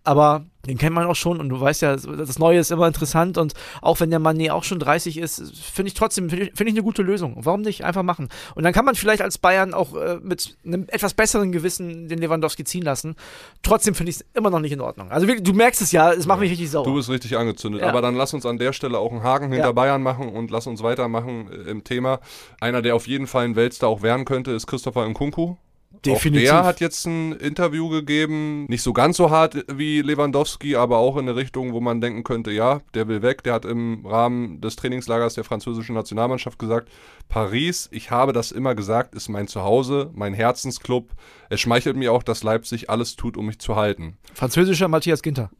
Aber 0.04 0.44
den 0.66 0.78
kennt 0.78 0.94
man 0.94 1.06
auch 1.06 1.16
schon 1.16 1.40
und 1.40 1.48
du 1.48 1.60
weißt 1.60 1.82
ja, 1.82 1.96
das 1.96 2.38
Neue 2.38 2.58
ist 2.58 2.70
immer 2.70 2.86
interessant 2.86 3.36
und 3.38 3.54
auch 3.80 4.00
wenn 4.00 4.10
der 4.10 4.20
Mané 4.20 4.52
auch 4.52 4.64
schon 4.64 4.78
30 4.78 5.18
ist, 5.18 5.56
finde 5.56 5.88
ich 5.88 5.94
trotzdem, 5.94 6.30
finde 6.30 6.46
ich, 6.46 6.52
find 6.54 6.68
ich, 6.68 6.74
eine 6.74 6.82
gute 6.82 7.02
Lösung. 7.02 7.36
Warum 7.40 7.62
nicht? 7.62 7.84
Einfach 7.84 8.02
machen. 8.02 8.28
Und 8.54 8.62
dann 8.62 8.72
kann 8.72 8.84
man 8.84 8.94
vielleicht 8.94 9.22
als 9.22 9.38
Bayern 9.38 9.74
auch 9.74 9.94
äh, 9.94 10.18
mit 10.22 10.56
einem 10.64 10.86
etwas 10.88 11.14
besseren 11.14 11.52
Gewissen 11.52 12.08
den 12.08 12.18
Lewandowski 12.18 12.64
ziehen 12.64 12.82
lassen. 12.82 13.16
Trotzdem 13.62 13.94
finde 13.94 14.10
ich 14.10 14.16
es 14.16 14.24
immer 14.34 14.50
noch 14.50 14.60
nicht 14.60 14.72
in 14.72 14.80
Ordnung. 14.80 15.10
Also 15.10 15.26
du 15.26 15.52
merkst 15.52 15.82
es 15.82 15.92
ja, 15.92 16.12
es 16.12 16.26
macht 16.26 16.40
mich 16.40 16.50
richtig 16.50 16.70
sauer. 16.70 16.84
Du 16.84 16.94
bist 16.94 17.10
richtig 17.10 17.36
angezündet. 17.36 17.82
Ja. 17.82 17.88
Aber 17.88 18.00
dann 18.00 18.14
lass 18.14 18.32
uns 18.32 18.46
an 18.46 18.58
der 18.58 18.72
Stelle 18.72 18.98
auch 18.98 19.10
einen 19.10 19.22
Haken 19.22 19.50
hinter 19.50 19.68
ja. 19.68 19.72
Bayern 19.72 20.02
machen 20.02 20.28
und 20.28 20.50
lass 20.50 20.66
uns 20.66 20.82
weitermachen 20.82 21.50
äh, 21.50 21.70
im 21.70 21.82
Thema. 21.84 22.20
Einer, 22.60 22.82
der 22.82 22.94
auf 22.94 23.08
jeden 23.08 23.26
Fall 23.26 23.44
ein 23.44 23.56
Weltstar 23.56 23.88
auch 23.88 24.02
werden 24.02 24.24
könnte, 24.24 24.52
ist 24.52 24.66
Christopher 24.66 25.06
Nkunku. 25.08 25.56
Definitiv. 26.04 26.50
Auch 26.50 26.54
der 26.54 26.64
hat 26.64 26.80
jetzt 26.80 27.06
ein 27.06 27.32
Interview 27.32 27.88
gegeben, 27.88 28.66
nicht 28.68 28.82
so 28.82 28.92
ganz 28.92 29.16
so 29.16 29.30
hart 29.30 29.64
wie 29.72 30.02
Lewandowski, 30.02 30.76
aber 30.76 30.98
auch 30.98 31.16
in 31.16 31.28
eine 31.28 31.36
Richtung, 31.36 31.72
wo 31.72 31.80
man 31.80 32.00
denken 32.00 32.24
könnte, 32.24 32.50
ja, 32.50 32.80
der 32.94 33.08
will 33.08 33.22
weg. 33.22 33.42
Der 33.44 33.54
hat 33.54 33.64
im 33.64 34.04
Rahmen 34.04 34.60
des 34.60 34.76
Trainingslagers 34.76 35.34
der 35.34 35.44
französischen 35.44 35.94
Nationalmannschaft 35.94 36.58
gesagt, 36.58 36.90
Paris, 37.28 37.88
ich 37.92 38.10
habe 38.10 38.32
das 38.32 38.52
immer 38.52 38.74
gesagt, 38.74 39.14
ist 39.14 39.28
mein 39.28 39.48
Zuhause, 39.48 40.10
mein 40.14 40.34
Herzensclub. 40.34 41.10
Es 41.50 41.60
schmeichelt 41.60 41.96
mir 41.96 42.12
auch, 42.12 42.22
dass 42.22 42.42
Leipzig 42.42 42.90
alles 42.90 43.16
tut, 43.16 43.36
um 43.36 43.46
mich 43.46 43.58
zu 43.58 43.76
halten. 43.76 44.18
Französischer 44.34 44.88
Matthias 44.88 45.22
Ginter. 45.22 45.50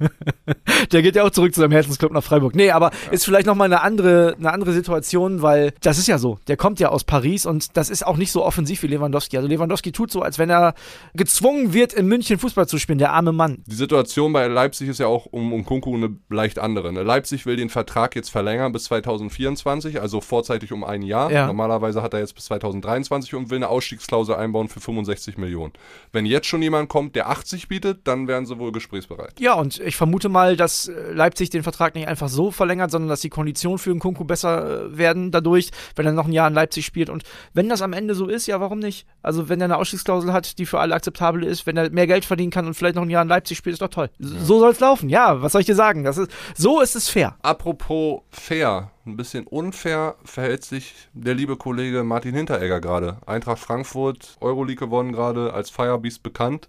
der 0.92 1.02
geht 1.02 1.16
ja 1.16 1.24
auch 1.24 1.30
zurück 1.30 1.54
zu 1.54 1.60
seinem 1.60 1.72
Herzensclub 1.72 2.12
nach 2.12 2.22
Freiburg. 2.22 2.54
Nee, 2.54 2.70
aber 2.70 2.90
ja. 3.06 3.12
ist 3.12 3.24
vielleicht 3.24 3.46
nochmal 3.46 3.66
eine 3.66 3.82
andere, 3.82 4.34
eine 4.38 4.52
andere 4.52 4.72
Situation, 4.72 5.42
weil 5.42 5.72
das 5.80 5.98
ist 5.98 6.08
ja 6.08 6.18
so. 6.18 6.38
Der 6.48 6.56
kommt 6.56 6.80
ja 6.80 6.88
aus 6.88 7.04
Paris 7.04 7.46
und 7.46 7.76
das 7.76 7.90
ist 7.90 8.06
auch 8.06 8.16
nicht 8.16 8.32
so 8.32 8.44
offensiv 8.44 8.82
wie 8.82 8.88
Lewandowski. 8.88 9.36
Also 9.36 9.48
Lewandowski 9.48 9.92
tut 9.92 10.10
so, 10.10 10.22
als 10.22 10.38
wenn 10.38 10.50
er 10.50 10.74
gezwungen 11.14 11.72
wird, 11.72 11.92
in 11.92 12.06
München 12.06 12.38
Fußball 12.38 12.66
zu 12.66 12.78
spielen, 12.78 12.98
der 12.98 13.12
arme 13.12 13.32
Mann. 13.32 13.62
Die 13.66 13.74
Situation 13.74 14.32
bei 14.32 14.46
Leipzig 14.46 14.88
ist 14.88 15.00
ja 15.00 15.06
auch 15.06 15.26
um, 15.26 15.52
um 15.52 15.64
Kunku 15.64 15.94
eine 15.94 16.16
leicht 16.28 16.58
andere. 16.58 16.92
Ne? 16.92 17.02
Leipzig 17.02 17.46
will 17.46 17.56
den 17.56 17.68
Vertrag 17.68 18.16
jetzt 18.16 18.30
verlängern 18.30 18.72
bis 18.72 18.84
2024, 18.84 20.00
also 20.00 20.20
vorzeitig 20.20 20.72
um 20.72 20.84
ein 20.84 21.02
Jahr. 21.02 21.30
Ja. 21.30 21.46
Normalerweise 21.46 22.02
hat 22.02 22.14
er 22.14 22.20
jetzt 22.20 22.34
bis 22.34 22.46
2023 22.46 23.34
und 23.34 23.50
will 23.50 23.56
eine 23.56 23.68
Ausstiegsklausel 23.68 24.34
einbauen 24.34 24.68
für 24.68 24.80
65 24.80 25.38
Millionen. 25.38 25.72
Wenn 26.12 26.26
jetzt 26.26 26.46
schon 26.46 26.62
jemand 26.62 26.88
kommt, 26.88 27.16
der 27.16 27.28
80 27.28 27.68
bietet, 27.68 28.06
dann 28.06 28.28
wären 28.28 28.46
sie 28.46 28.58
wohl 28.58 28.72
gesprächsbereit. 28.72 29.38
Ja, 29.38 29.54
und 29.60 29.78
ich 29.80 29.96
vermute 29.96 30.28
mal, 30.28 30.56
dass 30.56 30.88
äh, 30.88 31.12
Leipzig 31.12 31.50
den 31.50 31.62
Vertrag 31.62 31.94
nicht 31.94 32.08
einfach 32.08 32.28
so 32.28 32.50
verlängert, 32.50 32.90
sondern 32.90 33.08
dass 33.08 33.20
die 33.20 33.28
Konditionen 33.28 33.78
für 33.78 33.90
den 33.90 34.00
Kunku 34.00 34.24
besser 34.24 34.86
äh, 34.86 34.98
werden 34.98 35.30
dadurch, 35.30 35.70
wenn 35.96 36.06
er 36.06 36.12
noch 36.12 36.26
ein 36.26 36.32
Jahr 36.32 36.48
in 36.48 36.54
Leipzig 36.54 36.86
spielt. 36.86 37.10
Und 37.10 37.22
wenn 37.52 37.68
das 37.68 37.82
am 37.82 37.92
Ende 37.92 38.14
so 38.14 38.26
ist, 38.26 38.46
ja, 38.46 38.60
warum 38.60 38.78
nicht? 38.78 39.06
Also, 39.22 39.48
wenn 39.48 39.60
er 39.60 39.66
eine 39.66 39.76
Ausstiegsklausel 39.76 40.32
hat, 40.32 40.58
die 40.58 40.66
für 40.66 40.80
alle 40.80 40.94
akzeptabel 40.94 41.44
ist, 41.44 41.66
wenn 41.66 41.76
er 41.76 41.90
mehr 41.90 42.06
Geld 42.06 42.24
verdienen 42.24 42.50
kann 42.50 42.66
und 42.66 42.74
vielleicht 42.74 42.96
noch 42.96 43.02
ein 43.02 43.10
Jahr 43.10 43.22
in 43.22 43.28
Leipzig 43.28 43.58
spielt, 43.58 43.74
ist 43.74 43.82
doch 43.82 43.88
toll. 43.88 44.10
Ja. 44.18 44.28
So 44.40 44.58
soll 44.58 44.72
es 44.72 44.80
laufen. 44.80 45.08
Ja, 45.08 45.42
was 45.42 45.52
soll 45.52 45.60
ich 45.60 45.66
dir 45.66 45.74
sagen? 45.74 46.04
Das 46.04 46.18
ist, 46.18 46.30
so 46.56 46.80
ist 46.80 46.96
es 46.96 47.08
fair. 47.08 47.36
Apropos 47.42 48.22
fair. 48.30 48.90
Ein 49.06 49.16
bisschen 49.16 49.46
unfair 49.46 50.16
verhält 50.24 50.64
sich 50.64 50.94
der 51.14 51.34
liebe 51.34 51.56
Kollege 51.56 52.04
Martin 52.04 52.34
Hinteregger 52.34 52.80
gerade. 52.80 53.18
Eintracht 53.26 53.58
Frankfurt, 53.58 54.36
Euroleague 54.40 54.86
gewonnen 54.86 55.12
gerade, 55.12 55.52
als 55.52 55.70
Firebeast 55.70 56.22
bekannt. 56.22 56.68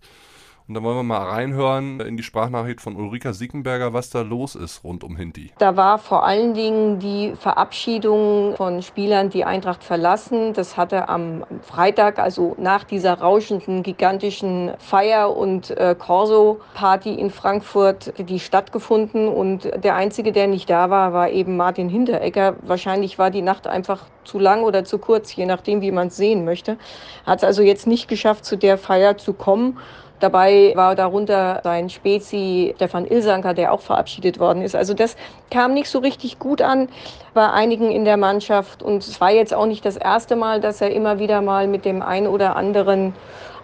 Und 0.68 0.76
dann 0.76 0.84
wollen 0.84 0.98
wir 0.98 1.04
mal 1.04 1.24
reinhören 1.24 2.00
in 2.00 2.18
die 2.18 2.24
Sprachnachricht 2.24 2.82
von 2.82 2.96
Ulrika 2.96 3.34
Siekenberger, 3.34 3.94
was 3.94 4.10
da 4.10 4.22
los 4.22 4.56
ist 4.56 4.84
rund 4.84 5.04
um 5.04 5.16
Hinti. 5.16 5.52
Da 5.58 5.76
war 5.76 5.98
vor 5.98 6.26
allen 6.26 6.54
Dingen 6.54 7.00
die 7.00 7.34
Verabschiedung 7.36 8.56
von 8.56 8.82
Spielern, 8.82 9.30
die 9.30 9.44
Eintracht 9.44 9.84
verlassen. 9.84 10.54
Das 10.54 10.78
hatte 10.78 11.10
am 11.10 11.44
Freitag, 11.62 12.20
also 12.20 12.56
nach 12.58 12.84
dieser 12.84 13.16
rauschenden, 13.16 13.84
gigantischen 13.84 14.72
Feier- 14.80 15.36
und 15.36 15.72
äh, 15.72 15.96
Corso-Party 15.98 17.14
in 17.16 17.32
Frankfurt, 17.32 18.14
die 18.18 18.40
stattgefunden. 18.40 19.28
Und 19.28 19.70
der 19.84 19.96
Einzige, 19.96 20.32
der 20.32 20.48
nicht 20.48 20.70
da 20.70 20.90
war, 20.90 21.14
war 21.14 21.30
eben 21.30 21.58
Martin 21.58 21.90
Hinteregger. 21.90 22.56
Wahrscheinlich 22.62 23.18
war 23.20 23.32
die 23.32 23.42
Nacht 23.42 23.68
einfach 23.68 24.06
zu 24.24 24.40
lang 24.40 24.64
oder 24.64 24.84
zu 24.84 25.00
kurz, 25.00 25.36
je 25.36 25.46
nachdem, 25.46 25.82
wie 25.82 25.92
man 25.92 26.08
es 26.08 26.18
sehen 26.18 26.46
möchte. 26.46 26.78
Hat 27.26 27.40
es 27.40 27.44
also 27.44 27.62
jetzt 27.62 27.88
nicht 27.88 28.08
geschafft, 28.08 28.46
zu 28.46 28.58
der 28.58 28.78
Feier 28.78 29.18
zu 29.18 29.34
kommen. 29.34 29.78
Dabei 30.22 30.72
war 30.76 30.94
darunter 30.94 31.62
sein 31.64 31.90
Spezi 31.90 32.74
Stefan 32.76 33.08
Ilsanker, 33.08 33.56
der 33.56 33.74
auch 33.74 33.82
verabschiedet 33.82 34.40
worden 34.40 34.62
ist. 34.62 34.76
Also 34.76 34.94
das 34.94 35.18
kam 35.50 35.74
nicht 35.74 35.90
so 35.90 35.98
richtig 35.98 36.38
gut 36.38 36.62
an 36.62 36.90
bei 37.34 37.50
einigen 37.50 37.90
in 37.90 38.06
der 38.06 38.18
Mannschaft. 38.18 38.84
Und 38.84 39.02
es 39.02 39.20
war 39.20 39.32
jetzt 39.32 39.52
auch 39.52 39.66
nicht 39.66 39.84
das 39.84 39.98
erste 39.98 40.36
Mal, 40.36 40.62
dass 40.62 40.80
er 40.80 40.92
immer 40.92 41.18
wieder 41.18 41.42
mal 41.42 41.68
mit 41.68 41.86
dem 41.86 42.04
einen 42.04 42.28
oder 42.28 42.56
anderen 42.56 43.16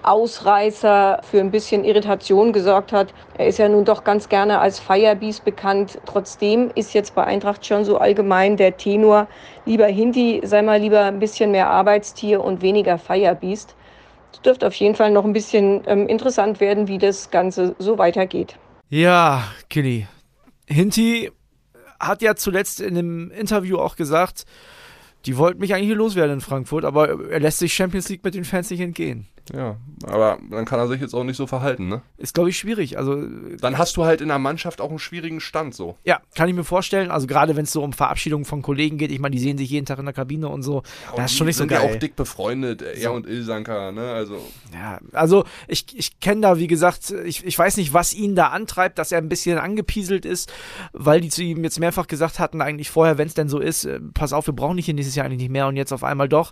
Ausreißer 0.02 1.20
für 1.22 1.40
ein 1.40 1.52
bisschen 1.52 1.84
Irritation 1.84 2.54
gesorgt 2.54 2.92
hat. 2.92 3.14
Er 3.38 3.48
ist 3.48 3.60
ja 3.60 3.70
nun 3.70 3.86
doch 3.86 4.04
ganz 4.04 4.28
gerne 4.28 4.60
als 4.60 4.80
Firebeast 4.80 5.46
bekannt. 5.46 6.00
Trotzdem 6.08 6.72
ist 6.74 6.94
jetzt 6.96 7.14
bei 7.14 7.24
Eintracht 7.24 7.66
schon 7.68 7.86
so 7.86 8.00
allgemein 8.00 8.58
der 8.58 8.78
Tenor, 8.78 9.28
lieber 9.66 9.86
Hindi, 9.86 10.42
sei 10.44 10.64
mal 10.64 10.80
lieber 10.80 11.02
ein 11.04 11.20
bisschen 11.20 11.52
mehr 11.52 11.70
Arbeitstier 11.70 12.44
und 12.44 12.64
weniger 12.64 12.98
Firebeast. 12.98 13.76
Es 14.38 14.44
dürfte 14.44 14.68
auf 14.68 14.76
jeden 14.76 14.94
Fall 14.94 15.10
noch 15.10 15.26
ein 15.26 15.34
bisschen 15.34 15.82
ähm, 15.88 16.08
interessant 16.08 16.60
werden, 16.60 16.88
wie 16.88 17.00
das 17.00 17.32
Ganze 17.32 17.76
so 17.80 17.98
weitergeht. 17.98 18.56
Ja, 18.88 19.44
Kili. 19.68 20.06
Hinti 20.68 21.32
hat 22.00 22.22
ja 22.22 22.36
zuletzt 22.36 22.80
in 22.80 22.96
einem 22.96 23.32
Interview 23.32 23.80
auch 23.80 23.96
gesagt, 23.96 24.46
die 25.26 25.38
wollten 25.38 25.60
mich 25.60 25.74
eigentlich 25.74 25.98
loswerden 25.98 26.36
in 26.36 26.42
Frankfurt, 26.42 26.86
aber 26.86 27.32
er 27.32 27.40
lässt 27.40 27.58
sich 27.58 27.74
Champions 27.74 28.10
League 28.10 28.24
mit 28.24 28.36
den 28.36 28.46
Fans 28.46 28.70
nicht 28.70 28.82
entgehen. 28.82 29.28
Ja, 29.54 29.78
aber 30.04 30.38
dann 30.50 30.66
kann 30.66 30.80
er 30.80 30.88
sich 30.88 31.02
jetzt 31.02 31.14
auch 31.14 31.24
nicht 31.24 31.38
so 31.38 31.48
verhalten, 31.48 31.88
ne? 31.88 32.02
Ist, 32.18 32.34
glaube 32.34 32.50
ich, 32.50 32.58
schwierig. 32.58 32.98
Also, 32.98 33.22
dann 33.60 33.78
hast 33.78 33.98
du 33.98 34.06
halt 34.06 34.22
in 34.22 34.28
der 34.28 34.40
Mannschaft 34.40 34.82
auch 34.82 34.90
einen 34.90 35.00
schwierigen 35.00 35.40
Stand 35.40 35.74
so. 35.74 35.96
Ja, 36.04 36.22
kann 36.36 36.50
ich 36.50 36.56
mir 36.56 36.64
vorstellen. 36.64 37.12
Also 37.12 37.28
gerade 37.28 37.56
wenn 37.56 37.64
es 37.64 37.72
so 37.72 37.84
um 37.84 37.94
Verabschiedungen 37.94 38.46
von 38.46 38.62
Kollegen 38.62 38.98
geht, 38.98 39.12
ich 39.12 39.20
meine, 39.20 39.36
die 39.36 39.42
sehen 39.42 39.58
sich 39.58 39.70
jeden 39.70 39.86
Tag 39.86 40.00
in 40.00 40.06
der 40.06 40.14
Kabine 40.14 40.50
und 40.50 40.64
so. 40.64 40.84
Ja, 41.06 41.12
und 41.12 41.20
das 41.20 41.32
ist 41.32 41.38
schon 41.38 41.48
nicht 41.48 41.56
so 41.56 41.68
geil. 41.68 41.82
Ja 41.84 41.96
auch 41.96 42.00
dick 42.00 42.16
befreundet, 42.16 42.82
er 42.82 43.00
so. 43.00 43.12
und 43.12 43.28
Ilsanka, 43.28 43.92
ne? 43.92 44.12
Also. 44.12 44.42
Ja, 44.74 45.00
also 45.14 45.46
ich, 45.68 45.86
ich 45.98 46.20
kenne 46.20 46.42
da, 46.42 46.58
wie 46.58 46.68
gesagt, 46.68 47.14
ich, 47.26 47.46
ich 47.46 47.58
weiß 47.58 47.78
nicht, 47.78 47.94
was 47.94 48.14
ihn 48.14 48.36
da 48.36 48.48
antreibt, 48.48 49.00
dass 49.00 49.12
er 49.12 49.20
ein 49.20 49.30
bisschen 49.30 49.58
angepieselt 49.58 50.26
ist, 50.26 50.52
weil 50.94 51.22
die 51.22 51.30
zu 51.30 51.44
ihm 51.44 51.64
jetzt 51.64 51.80
mehrfach 51.80 52.08
gesagt 52.08 52.40
hatten, 52.40 52.62
eigentlich 52.62 52.90
vorher, 52.90 53.18
wenn 53.18 53.28
es 53.28 53.34
denn 53.34 53.50
so 53.50 53.60
ist, 53.60 53.86
äh, 53.86 54.00
pass 54.14 54.34
auf, 54.34 54.48
wir 54.48 54.54
brauchen 54.54 54.78
dich 54.78 54.86
hier 54.86 54.94
nächstes 54.94 55.16
Jahr 55.16 55.26
eigentlich 55.26 55.40
nicht 55.40 55.52
mehr 55.52 55.68
und 55.68 55.78
jetzt 55.78 55.94
auf 55.94 56.04
einmal 56.04 56.30
doch. 56.30 56.52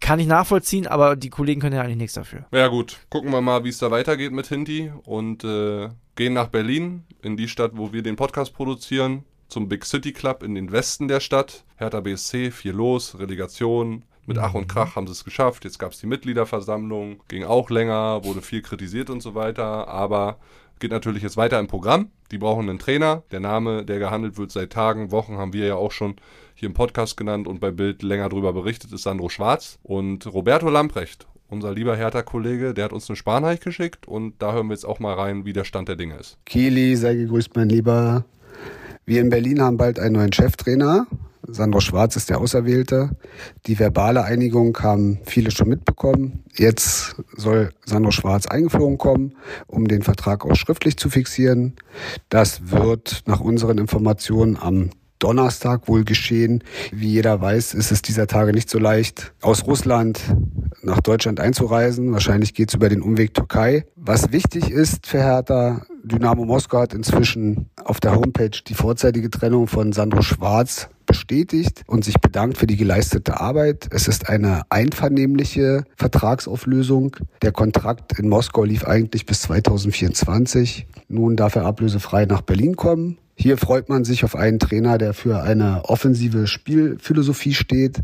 Kann 0.00 0.20
ich 0.20 0.26
nachvollziehen, 0.26 0.86
aber 0.86 1.16
die 1.16 1.30
Kollegen 1.30 1.60
können 1.60 1.76
ja 1.76 1.82
eigentlich 1.82 1.96
nichts 1.96 2.14
dafür. 2.14 2.46
Ja 2.52 2.68
gut, 2.68 2.98
gucken 3.10 3.30
wir 3.30 3.40
mal, 3.40 3.64
wie 3.64 3.68
es 3.68 3.78
da 3.78 3.90
weitergeht 3.90 4.32
mit 4.32 4.46
Hinti 4.46 4.92
und 5.04 5.44
äh, 5.44 5.88
gehen 6.14 6.34
nach 6.34 6.48
Berlin, 6.48 7.04
in 7.22 7.36
die 7.36 7.48
Stadt, 7.48 7.72
wo 7.74 7.92
wir 7.92 8.02
den 8.02 8.16
Podcast 8.16 8.54
produzieren, 8.54 9.24
zum 9.48 9.68
Big 9.68 9.84
City 9.84 10.12
Club 10.12 10.42
in 10.42 10.54
den 10.54 10.72
Westen 10.72 11.08
der 11.08 11.20
Stadt. 11.20 11.64
Hertha 11.76 12.00
BSC, 12.00 12.50
viel 12.50 12.72
los, 12.72 13.18
Relegation. 13.18 14.04
Mit 14.26 14.36
Ach 14.36 14.52
und. 14.52 14.68
Krach 14.68 14.94
haben 14.94 15.06
sie 15.06 15.14
es 15.14 15.24
geschafft. 15.24 15.64
Jetzt 15.64 15.78
gab 15.78 15.92
es 15.92 16.00
die 16.00 16.06
Mitgliederversammlung, 16.06 17.22
ging 17.28 17.44
auch 17.44 17.70
länger, 17.70 18.24
wurde 18.24 18.42
viel 18.42 18.60
kritisiert 18.60 19.08
und 19.08 19.22
so 19.22 19.34
weiter. 19.34 19.88
Aber 19.88 20.38
geht 20.80 20.90
natürlich 20.90 21.22
jetzt 21.22 21.36
weiter 21.36 21.58
im 21.58 21.66
Programm. 21.66 22.10
Die 22.30 22.38
brauchen 22.38 22.68
einen 22.68 22.78
Trainer. 22.78 23.22
Der 23.30 23.40
Name, 23.40 23.84
der 23.84 23.98
gehandelt 23.98 24.38
wird 24.38 24.50
seit 24.50 24.70
Tagen, 24.70 25.10
Wochen, 25.10 25.36
haben 25.36 25.52
wir 25.52 25.66
ja 25.66 25.74
auch 25.74 25.92
schon 25.92 26.16
hier 26.54 26.68
im 26.68 26.74
Podcast 26.74 27.16
genannt 27.16 27.46
und 27.46 27.60
bei 27.60 27.70
Bild 27.70 28.02
länger 28.02 28.28
darüber 28.28 28.52
berichtet, 28.52 28.92
ist 28.92 29.02
Sandro 29.02 29.28
Schwarz. 29.28 29.78
Und 29.82 30.26
Roberto 30.26 30.68
Lamprecht, 30.68 31.26
unser 31.48 31.72
lieber 31.72 31.96
Hertha-Kollege, 31.96 32.74
der 32.74 32.86
hat 32.86 32.92
uns 32.92 33.08
eine 33.08 33.16
Sparnachricht 33.16 33.62
geschickt 33.62 34.08
und 34.08 34.34
da 34.40 34.52
hören 34.52 34.66
wir 34.68 34.74
jetzt 34.74 34.84
auch 34.84 34.98
mal 34.98 35.14
rein, 35.14 35.44
wie 35.44 35.52
der 35.52 35.64
Stand 35.64 35.88
der 35.88 35.96
Dinge 35.96 36.16
ist. 36.16 36.36
Kili, 36.44 36.96
sei 36.96 37.14
gegrüßt, 37.14 37.54
mein 37.56 37.68
Lieber. 37.68 38.24
Wir 39.06 39.20
in 39.20 39.30
Berlin 39.30 39.62
haben 39.62 39.76
bald 39.76 39.98
einen 39.98 40.14
neuen 40.16 40.32
Cheftrainer. 40.32 41.06
Sandro 41.46 41.80
Schwarz 41.80 42.16
ist 42.16 42.30
der 42.30 42.40
Auserwählte. 42.40 43.10
Die 43.66 43.78
verbale 43.78 44.24
Einigung 44.24 44.76
haben 44.80 45.20
viele 45.24 45.50
schon 45.50 45.68
mitbekommen. 45.68 46.44
Jetzt 46.54 47.16
soll 47.36 47.70
Sandro 47.84 48.10
Schwarz 48.10 48.46
eingeflogen 48.46 48.98
kommen, 48.98 49.34
um 49.66 49.88
den 49.88 50.02
Vertrag 50.02 50.44
auch 50.44 50.56
schriftlich 50.56 50.96
zu 50.96 51.10
fixieren. 51.10 51.76
Das 52.28 52.70
wird 52.70 53.22
nach 53.26 53.40
unseren 53.40 53.78
Informationen 53.78 54.56
am 54.56 54.90
Donnerstag 55.18 55.88
wohl 55.88 56.04
geschehen. 56.04 56.62
Wie 56.92 57.08
jeder 57.08 57.40
weiß, 57.40 57.74
ist 57.74 57.90
es 57.92 58.02
dieser 58.02 58.26
Tage 58.26 58.52
nicht 58.52 58.70
so 58.70 58.78
leicht, 58.78 59.32
aus 59.40 59.66
Russland 59.66 60.20
nach 60.82 61.00
Deutschland 61.00 61.40
einzureisen. 61.40 62.12
Wahrscheinlich 62.12 62.54
geht 62.54 62.68
es 62.68 62.74
über 62.74 62.88
den 62.88 63.02
Umweg 63.02 63.34
Türkei. 63.34 63.84
Was 63.96 64.32
wichtig 64.32 64.70
ist 64.70 65.06
für 65.06 65.18
Hertha, 65.18 65.82
Dynamo 66.04 66.44
Moskau 66.44 66.80
hat 66.80 66.94
inzwischen 66.94 67.68
auf 67.84 68.00
der 68.00 68.14
Homepage 68.14 68.50
die 68.66 68.74
vorzeitige 68.74 69.30
Trennung 69.30 69.66
von 69.66 69.92
Sandro 69.92 70.22
Schwarz 70.22 70.88
bestätigt 71.08 71.82
und 71.88 72.04
sich 72.04 72.20
bedankt 72.20 72.58
für 72.58 72.68
die 72.68 72.76
geleistete 72.76 73.40
Arbeit. 73.40 73.88
Es 73.90 74.06
ist 74.06 74.28
eine 74.28 74.62
einvernehmliche 74.70 75.82
Vertragsauflösung. 75.96 77.16
Der 77.42 77.50
Kontrakt 77.50 78.16
in 78.20 78.28
Moskau 78.28 78.62
lief 78.62 78.84
eigentlich 78.84 79.26
bis 79.26 79.42
2024. 79.42 80.86
Nun 81.08 81.34
darf 81.34 81.56
er 81.56 81.64
ablösefrei 81.64 82.26
nach 82.26 82.42
Berlin 82.42 82.76
kommen. 82.76 83.18
Hier 83.40 83.56
freut 83.56 83.88
man 83.88 84.04
sich 84.04 84.24
auf 84.24 84.34
einen 84.34 84.58
Trainer, 84.58 84.98
der 84.98 85.14
für 85.14 85.42
eine 85.42 85.84
offensive 85.84 86.48
Spielphilosophie 86.48 87.54
steht. 87.54 88.00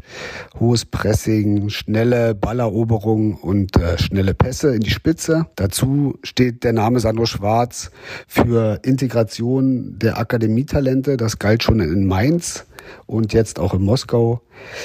Hohes 0.61 0.85
Pressing, 0.85 1.71
schnelle 1.71 2.37
Balleroberung 2.37 3.35
und 3.35 3.77
äh, 3.77 3.99
schnelle 3.99 4.33
Pässe 4.33 4.77
in 4.77 4.81
die 4.81 4.91
Spitze. 4.91 5.47
Dazu 5.57 6.21
steht 6.23 6.63
der 6.63 6.73
Name 6.73 7.01
Sandro 7.01 7.27
Schwarz 7.27 7.91
für 8.29 8.79
Integration 8.85 9.99
der 9.99 10.19
Akademietalente. 10.19 11.17
Das 11.17 11.41
galt 11.41 11.65
schon 11.65 11.81
in 11.81 12.07
Mainz 12.07 12.65
und 13.07 13.33
jetzt 13.33 13.59
auch 13.59 13.75
in 13.75 13.83
Moskau. 13.83 14.41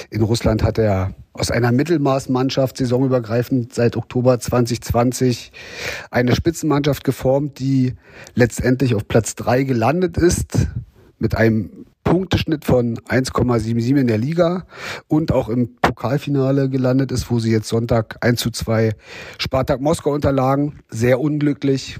In 0.10 0.22
Russland 0.22 0.63
hat 0.63 0.77
er 0.77 1.13
aus 1.34 1.51
einer 1.51 1.72
Mittelmaßmannschaft 1.72 2.77
saisonübergreifend 2.77 3.74
seit 3.74 3.96
Oktober 3.96 4.39
2020 4.39 5.51
eine 6.12 6.36
Spitzenmannschaft 6.36 7.03
geformt, 7.03 7.60
die 7.60 7.96
letztendlich 8.36 8.96
auf 8.96 9.08
Platz 9.08 9.36
drei 9.36 9.63
gelandet 9.63 10.18
ist 10.18 10.68
mit 11.18 11.36
einem 11.36 11.86
Punkteschnitt 12.03 12.65
von 12.65 12.98
1,77 12.98 13.96
in 13.96 14.08
der 14.08 14.18
Liga 14.18 14.65
und 15.08 15.32
auch 15.32 15.48
im 15.48 15.75
Pokalfinale 15.75 16.68
gelandet 16.68 17.12
ist, 17.12 17.29
wo 17.29 17.39
sie 17.39 17.51
jetzt 17.51 17.68
Sonntag 17.68 18.18
1 18.22 18.39
zu 18.39 18.50
2 18.50 18.94
Spartak 19.38 19.79
Moskau 19.79 20.12
unterlagen. 20.12 20.79
Sehr 20.89 21.20
unglücklich. 21.20 22.00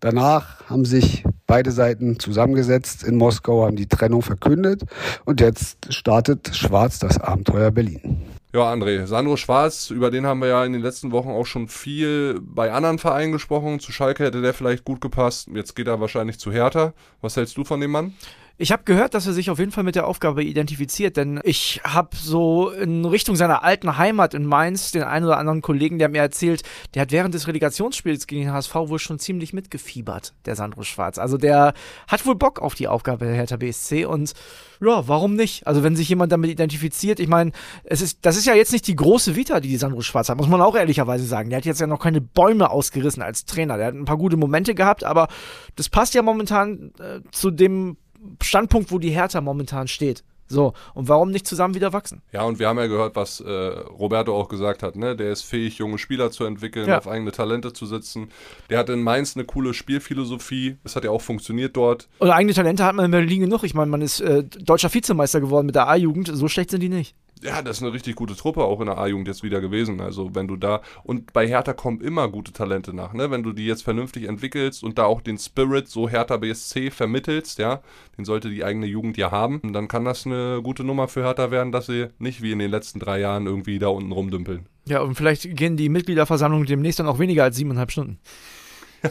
Danach 0.00 0.68
haben 0.68 0.84
sich 0.84 1.24
beide 1.46 1.70
Seiten 1.70 2.18
zusammengesetzt 2.18 3.02
in 3.04 3.16
Moskau, 3.16 3.64
haben 3.64 3.76
die 3.76 3.88
Trennung 3.88 4.22
verkündet 4.22 4.82
und 5.24 5.40
jetzt 5.40 5.92
startet 5.92 6.54
Schwarz 6.54 6.98
das 6.98 7.18
Abenteuer 7.18 7.70
Berlin. 7.70 8.22
Ja, 8.52 8.72
André, 8.72 9.04
Sandro 9.06 9.36
Schwarz, 9.36 9.90
über 9.90 10.10
den 10.10 10.24
haben 10.24 10.40
wir 10.40 10.48
ja 10.48 10.64
in 10.64 10.72
den 10.72 10.80
letzten 10.80 11.12
Wochen 11.12 11.28
auch 11.28 11.44
schon 11.44 11.68
viel 11.68 12.40
bei 12.40 12.72
anderen 12.72 12.98
Vereinen 12.98 13.32
gesprochen. 13.32 13.80
Zu 13.80 13.92
Schalke 13.92 14.24
hätte 14.24 14.40
der 14.40 14.54
vielleicht 14.54 14.84
gut 14.84 15.02
gepasst. 15.02 15.48
Jetzt 15.52 15.76
geht 15.76 15.88
er 15.88 16.00
wahrscheinlich 16.00 16.38
zu 16.38 16.50
Hertha. 16.50 16.94
Was 17.20 17.36
hältst 17.36 17.56
du 17.58 17.64
von 17.64 17.80
dem 17.80 17.90
Mann? 17.90 18.14
Ich 18.58 18.72
habe 18.72 18.84
gehört, 18.84 19.12
dass 19.12 19.26
er 19.26 19.34
sich 19.34 19.50
auf 19.50 19.58
jeden 19.58 19.70
Fall 19.70 19.84
mit 19.84 19.96
der 19.96 20.06
Aufgabe 20.06 20.42
identifiziert, 20.42 21.18
denn 21.18 21.40
ich 21.44 21.82
habe 21.84 22.16
so 22.16 22.70
in 22.70 23.04
Richtung 23.04 23.36
seiner 23.36 23.62
alten 23.62 23.98
Heimat 23.98 24.32
in 24.32 24.46
Mainz 24.46 24.92
den 24.92 25.02
einen 25.02 25.26
oder 25.26 25.36
anderen 25.36 25.60
Kollegen, 25.60 25.98
der 25.98 26.08
mir 26.08 26.22
erzählt, 26.22 26.62
der 26.94 27.02
hat 27.02 27.12
während 27.12 27.34
des 27.34 27.48
Relegationsspiels 27.48 28.26
gegen 28.26 28.46
den 28.46 28.52
HSV 28.54 28.74
wohl 28.74 28.98
schon 28.98 29.18
ziemlich 29.18 29.52
mitgefiebert, 29.52 30.32
der 30.46 30.56
Sandro 30.56 30.84
Schwarz. 30.84 31.18
Also 31.18 31.36
der 31.36 31.74
hat 32.08 32.24
wohl 32.24 32.34
Bock 32.34 32.58
auf 32.62 32.74
die 32.74 32.88
Aufgabe 32.88 33.26
der 33.26 33.34
Hertha 33.34 33.58
BSC 33.58 34.06
und 34.06 34.32
ja, 34.80 35.06
warum 35.06 35.34
nicht? 35.34 35.66
Also 35.66 35.82
wenn 35.82 35.94
sich 35.94 36.08
jemand 36.08 36.32
damit 36.32 36.50
identifiziert, 36.50 37.20
ich 37.20 37.28
meine, 37.28 37.52
es 37.84 38.00
ist, 38.00 38.20
das 38.22 38.38
ist 38.38 38.46
ja 38.46 38.54
jetzt 38.54 38.72
nicht 38.72 38.86
die 38.86 38.96
große 38.96 39.36
Vita, 39.36 39.60
die 39.60 39.68
die 39.68 39.76
Sandro 39.76 40.00
Schwarz 40.00 40.30
hat, 40.30 40.38
muss 40.38 40.48
man 40.48 40.62
auch 40.62 40.76
ehrlicherweise 40.76 41.26
sagen. 41.26 41.50
Der 41.50 41.58
hat 41.58 41.66
jetzt 41.66 41.82
ja 41.82 41.86
noch 41.86 42.00
keine 42.00 42.22
Bäume 42.22 42.70
ausgerissen 42.70 43.22
als 43.22 43.44
Trainer. 43.44 43.76
Der 43.76 43.88
hat 43.88 43.94
ein 43.94 44.06
paar 44.06 44.16
gute 44.16 44.38
Momente 44.38 44.74
gehabt, 44.74 45.04
aber 45.04 45.28
das 45.74 45.90
passt 45.90 46.14
ja 46.14 46.22
momentan 46.22 46.92
äh, 46.98 47.20
zu 47.32 47.50
dem 47.50 47.98
Standpunkt, 48.42 48.90
wo 48.90 48.98
die 48.98 49.10
Hertha 49.10 49.40
momentan 49.40 49.88
steht. 49.88 50.24
So, 50.48 50.74
und 50.94 51.08
warum 51.08 51.30
nicht 51.30 51.46
zusammen 51.46 51.74
wieder 51.74 51.92
wachsen? 51.92 52.22
Ja, 52.32 52.42
und 52.44 52.58
wir 52.58 52.68
haben 52.68 52.78
ja 52.78 52.86
gehört, 52.86 53.16
was 53.16 53.40
äh, 53.40 53.50
Roberto 53.50 54.36
auch 54.36 54.48
gesagt 54.48 54.82
hat, 54.82 54.94
ne? 54.94 55.16
Der 55.16 55.32
ist 55.32 55.42
fähig, 55.42 55.78
junge 55.78 55.98
Spieler 55.98 56.30
zu 56.30 56.44
entwickeln, 56.44 56.88
ja. 56.88 56.98
auf 56.98 57.08
eigene 57.08 57.32
Talente 57.32 57.72
zu 57.72 57.84
setzen. 57.84 58.28
Der 58.70 58.78
hat 58.78 58.88
in 58.88 59.02
Mainz 59.02 59.36
eine 59.36 59.44
coole 59.44 59.74
Spielphilosophie. 59.74 60.76
Das 60.84 60.94
hat 60.94 61.02
ja 61.02 61.10
auch 61.10 61.20
funktioniert 61.20 61.76
dort. 61.76 62.08
Und 62.18 62.30
eigene 62.30 62.54
Talente 62.54 62.84
hat 62.84 62.94
man 62.94 63.06
in 63.06 63.10
Berlin 63.10 63.40
genug. 63.40 63.64
Ich 63.64 63.74
meine, 63.74 63.90
man 63.90 64.02
ist 64.02 64.20
äh, 64.20 64.44
deutscher 64.44 64.92
Vizemeister 64.92 65.40
geworden 65.40 65.66
mit 65.66 65.74
der 65.74 65.88
A-Jugend. 65.88 66.30
So 66.32 66.46
schlecht 66.46 66.70
sind 66.70 66.80
die 66.80 66.88
nicht. 66.88 67.16
Ja, 67.42 67.60
das 67.60 67.76
ist 67.78 67.82
eine 67.82 67.92
richtig 67.92 68.16
gute 68.16 68.34
Truppe, 68.34 68.64
auch 68.64 68.80
in 68.80 68.86
der 68.86 68.96
A-Jugend 68.96 69.28
jetzt 69.28 69.42
wieder 69.42 69.60
gewesen. 69.60 70.00
Also 70.00 70.34
wenn 70.34 70.48
du 70.48 70.56
da, 70.56 70.80
und 71.04 71.34
bei 71.34 71.46
Hertha 71.46 71.74
kommen 71.74 72.00
immer 72.00 72.28
gute 72.28 72.52
Talente 72.52 72.94
nach, 72.94 73.12
ne? 73.12 73.30
Wenn 73.30 73.42
du 73.42 73.52
die 73.52 73.66
jetzt 73.66 73.82
vernünftig 73.82 74.24
entwickelst 74.24 74.82
und 74.82 74.98
da 74.98 75.04
auch 75.04 75.20
den 75.20 75.36
Spirit 75.36 75.88
so 75.88 76.08
Hertha 76.08 76.38
BSC 76.38 76.90
vermittelst, 76.90 77.58
ja, 77.58 77.82
den 78.16 78.24
sollte 78.24 78.48
die 78.48 78.64
eigene 78.64 78.86
Jugend 78.86 79.18
ja 79.18 79.30
haben, 79.30 79.60
dann 79.72 79.86
kann 79.86 80.06
das 80.06 80.24
eine 80.24 80.60
gute 80.62 80.82
Nummer 80.82 81.08
für 81.08 81.24
Hertha 81.24 81.50
werden, 81.50 81.72
dass 81.72 81.86
sie 81.86 82.06
nicht 82.18 82.40
wie 82.40 82.52
in 82.52 82.58
den 82.58 82.70
letzten 82.70 83.00
drei 83.00 83.20
Jahren 83.20 83.46
irgendwie 83.46 83.78
da 83.78 83.88
unten 83.88 84.12
rumdümpeln. 84.12 84.66
Ja, 84.88 85.00
und 85.00 85.14
vielleicht 85.14 85.56
gehen 85.56 85.76
die 85.76 85.90
Mitgliederversammlungen 85.90 86.66
demnächst 86.66 87.00
dann 87.00 87.06
auch 87.06 87.18
weniger 87.18 87.44
als 87.44 87.56
siebeneinhalb 87.56 87.90
Stunden. 87.92 88.18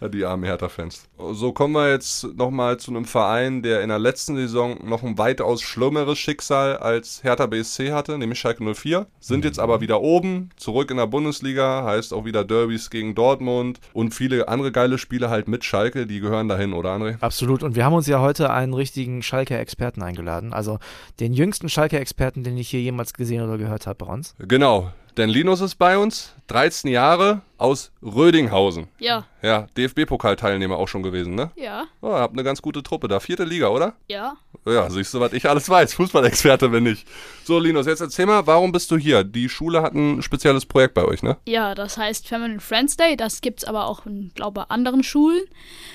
Die 0.00 0.24
armen 0.24 0.44
Hertha-Fans. 0.44 1.08
So 1.32 1.52
kommen 1.52 1.74
wir 1.74 1.90
jetzt 1.90 2.36
nochmal 2.36 2.78
zu 2.78 2.92
einem 2.92 3.04
Verein, 3.04 3.62
der 3.62 3.82
in 3.82 3.88
der 3.88 3.98
letzten 3.98 4.36
Saison 4.36 4.78
noch 4.84 5.02
ein 5.02 5.18
weitaus 5.18 5.60
schlimmeres 5.60 6.18
Schicksal 6.18 6.76
als 6.76 7.24
Hertha 7.24 7.46
BSC 7.46 7.92
hatte, 7.92 8.16
nämlich 8.16 8.38
Schalke 8.38 8.62
04. 8.74 9.06
Sind 9.18 9.44
jetzt 9.44 9.58
aber 9.58 9.80
wieder 9.80 10.00
oben, 10.00 10.50
zurück 10.56 10.90
in 10.90 10.98
der 10.98 11.06
Bundesliga, 11.06 11.84
heißt 11.84 12.14
auch 12.14 12.24
wieder 12.24 12.44
Derbys 12.44 12.90
gegen 12.90 13.14
Dortmund 13.14 13.80
und 13.92 14.14
viele 14.14 14.48
andere 14.48 14.70
geile 14.70 14.98
Spiele 14.98 15.30
halt 15.30 15.48
mit 15.48 15.64
Schalke, 15.64 16.06
die 16.06 16.20
gehören 16.20 16.48
dahin, 16.48 16.72
oder 16.72 16.94
André? 16.94 17.20
Absolut. 17.20 17.62
Und 17.62 17.74
wir 17.74 17.84
haben 17.84 17.94
uns 17.94 18.06
ja 18.06 18.20
heute 18.20 18.50
einen 18.50 18.74
richtigen 18.74 19.22
Schalke-Experten 19.22 20.02
eingeladen. 20.02 20.52
Also 20.52 20.78
den 21.18 21.32
jüngsten 21.32 21.68
Schalke-Experten, 21.68 22.44
den 22.44 22.56
ich 22.56 22.68
hier 22.68 22.80
jemals 22.80 23.12
gesehen 23.14 23.42
oder 23.42 23.58
gehört 23.58 23.86
habe 23.86 24.04
bei 24.04 24.12
uns. 24.12 24.34
Genau. 24.38 24.92
Denn 25.18 25.28
Linus 25.28 25.60
ist 25.60 25.74
bei 25.74 25.98
uns, 25.98 26.32
13 26.46 26.88
Jahre, 26.90 27.42
aus 27.58 27.90
Rödinghausen. 28.02 28.86
Ja, 29.00 29.26
Ja, 29.42 29.66
DFB-Pokalteilnehmer 29.76 30.76
auch 30.76 30.86
schon 30.86 31.02
gewesen, 31.02 31.34
ne? 31.34 31.50
ja, 31.56 31.86
Oh, 32.00 32.12
habt 32.12 32.34
eine 32.34 32.44
ganz 32.44 32.62
gute 32.62 32.84
Truppe 32.84 33.08
da. 33.08 33.18
Vierte 33.18 33.42
Liga, 33.44 33.68
oder? 33.68 33.94
ja. 34.08 34.36
Ja, 34.64 34.90
siehst 34.90 35.14
du, 35.14 35.20
was 35.20 35.32
ich 35.32 35.48
alles 35.48 35.68
weiß. 35.70 35.94
Fußballexperte 35.94 36.68
bin 36.68 36.84
ich. 36.86 37.06
So, 37.44 37.58
Linus, 37.58 37.86
jetzt 37.86 38.00
erzähl 38.00 38.26
mal, 38.26 38.46
warum 38.46 38.70
bist 38.70 38.90
du 38.90 38.98
hier? 38.98 39.24
Die 39.24 39.48
Schule 39.48 39.80
hat 39.82 39.94
ein 39.94 40.20
spezielles 40.20 40.66
Projekt 40.66 40.92
bei 40.94 41.04
euch, 41.04 41.22
ne? 41.22 41.38
Ja, 41.46 41.74
das 41.74 41.96
heißt 41.96 42.28
Feminine 42.28 42.60
Friends 42.60 42.96
Day. 42.96 43.16
Das 43.16 43.40
gibt's 43.40 43.64
aber 43.64 43.86
auch 43.86 44.04
in, 44.04 44.30
glaube 44.34 44.70
anderen 44.70 45.02
Schulen. 45.02 45.42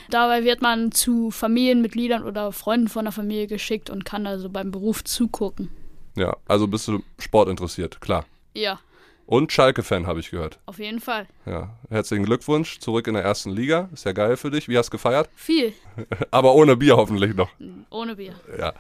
Dabei 0.10 0.44
wird 0.44 0.62
man 0.64 0.92
zu 0.92 1.30
Familienmitgliedern 1.30 2.24
oder 2.24 2.52
Freunden 2.52 2.88
von 2.88 3.06
der 3.06 3.12
Familie 3.12 3.46
geschickt 3.48 3.90
und 3.92 4.06
kann 4.06 4.26
also 4.26 4.50
beim 4.50 4.72
Beruf 4.72 5.04
zugucken. 5.04 5.70
Ja, 6.16 6.36
also 6.48 6.68
bist 6.68 6.88
du 6.88 7.04
sportinteressiert, 7.20 8.02
klar. 8.02 8.26
Ja, 8.56 8.80
Und 9.26 9.52
Schalke-Fan, 9.52 10.06
habe 10.06 10.20
ich 10.20 10.32
gehört. 10.32 10.60
auf 10.66 10.80
jeden 10.80 11.00
Fall. 11.00 11.28
Ja, 11.46 11.76
herzlichen 11.90 12.26
Glückwunsch, 12.26 12.80
zurück 12.80 13.08
in 13.08 13.14
der 13.14 13.24
ersten 13.24 13.52
Liga. 13.52 13.90
Ist 13.94 14.06
ja 14.06 14.12
geil 14.12 14.36
für 14.38 14.52
dich. 14.52 14.68
Wie 14.68 14.78
hast 14.78 14.88
du 14.88 14.92
gefeiert? 14.92 15.30
Viel. 15.36 15.74
Aber 16.32 16.54
ohne 16.56 16.76
Bier 16.76 16.98
hoffentlich 16.98 17.34
noch. 17.34 17.50
Ohne 17.90 18.16
Bier. 18.18 18.34
Ja. 18.60 18.74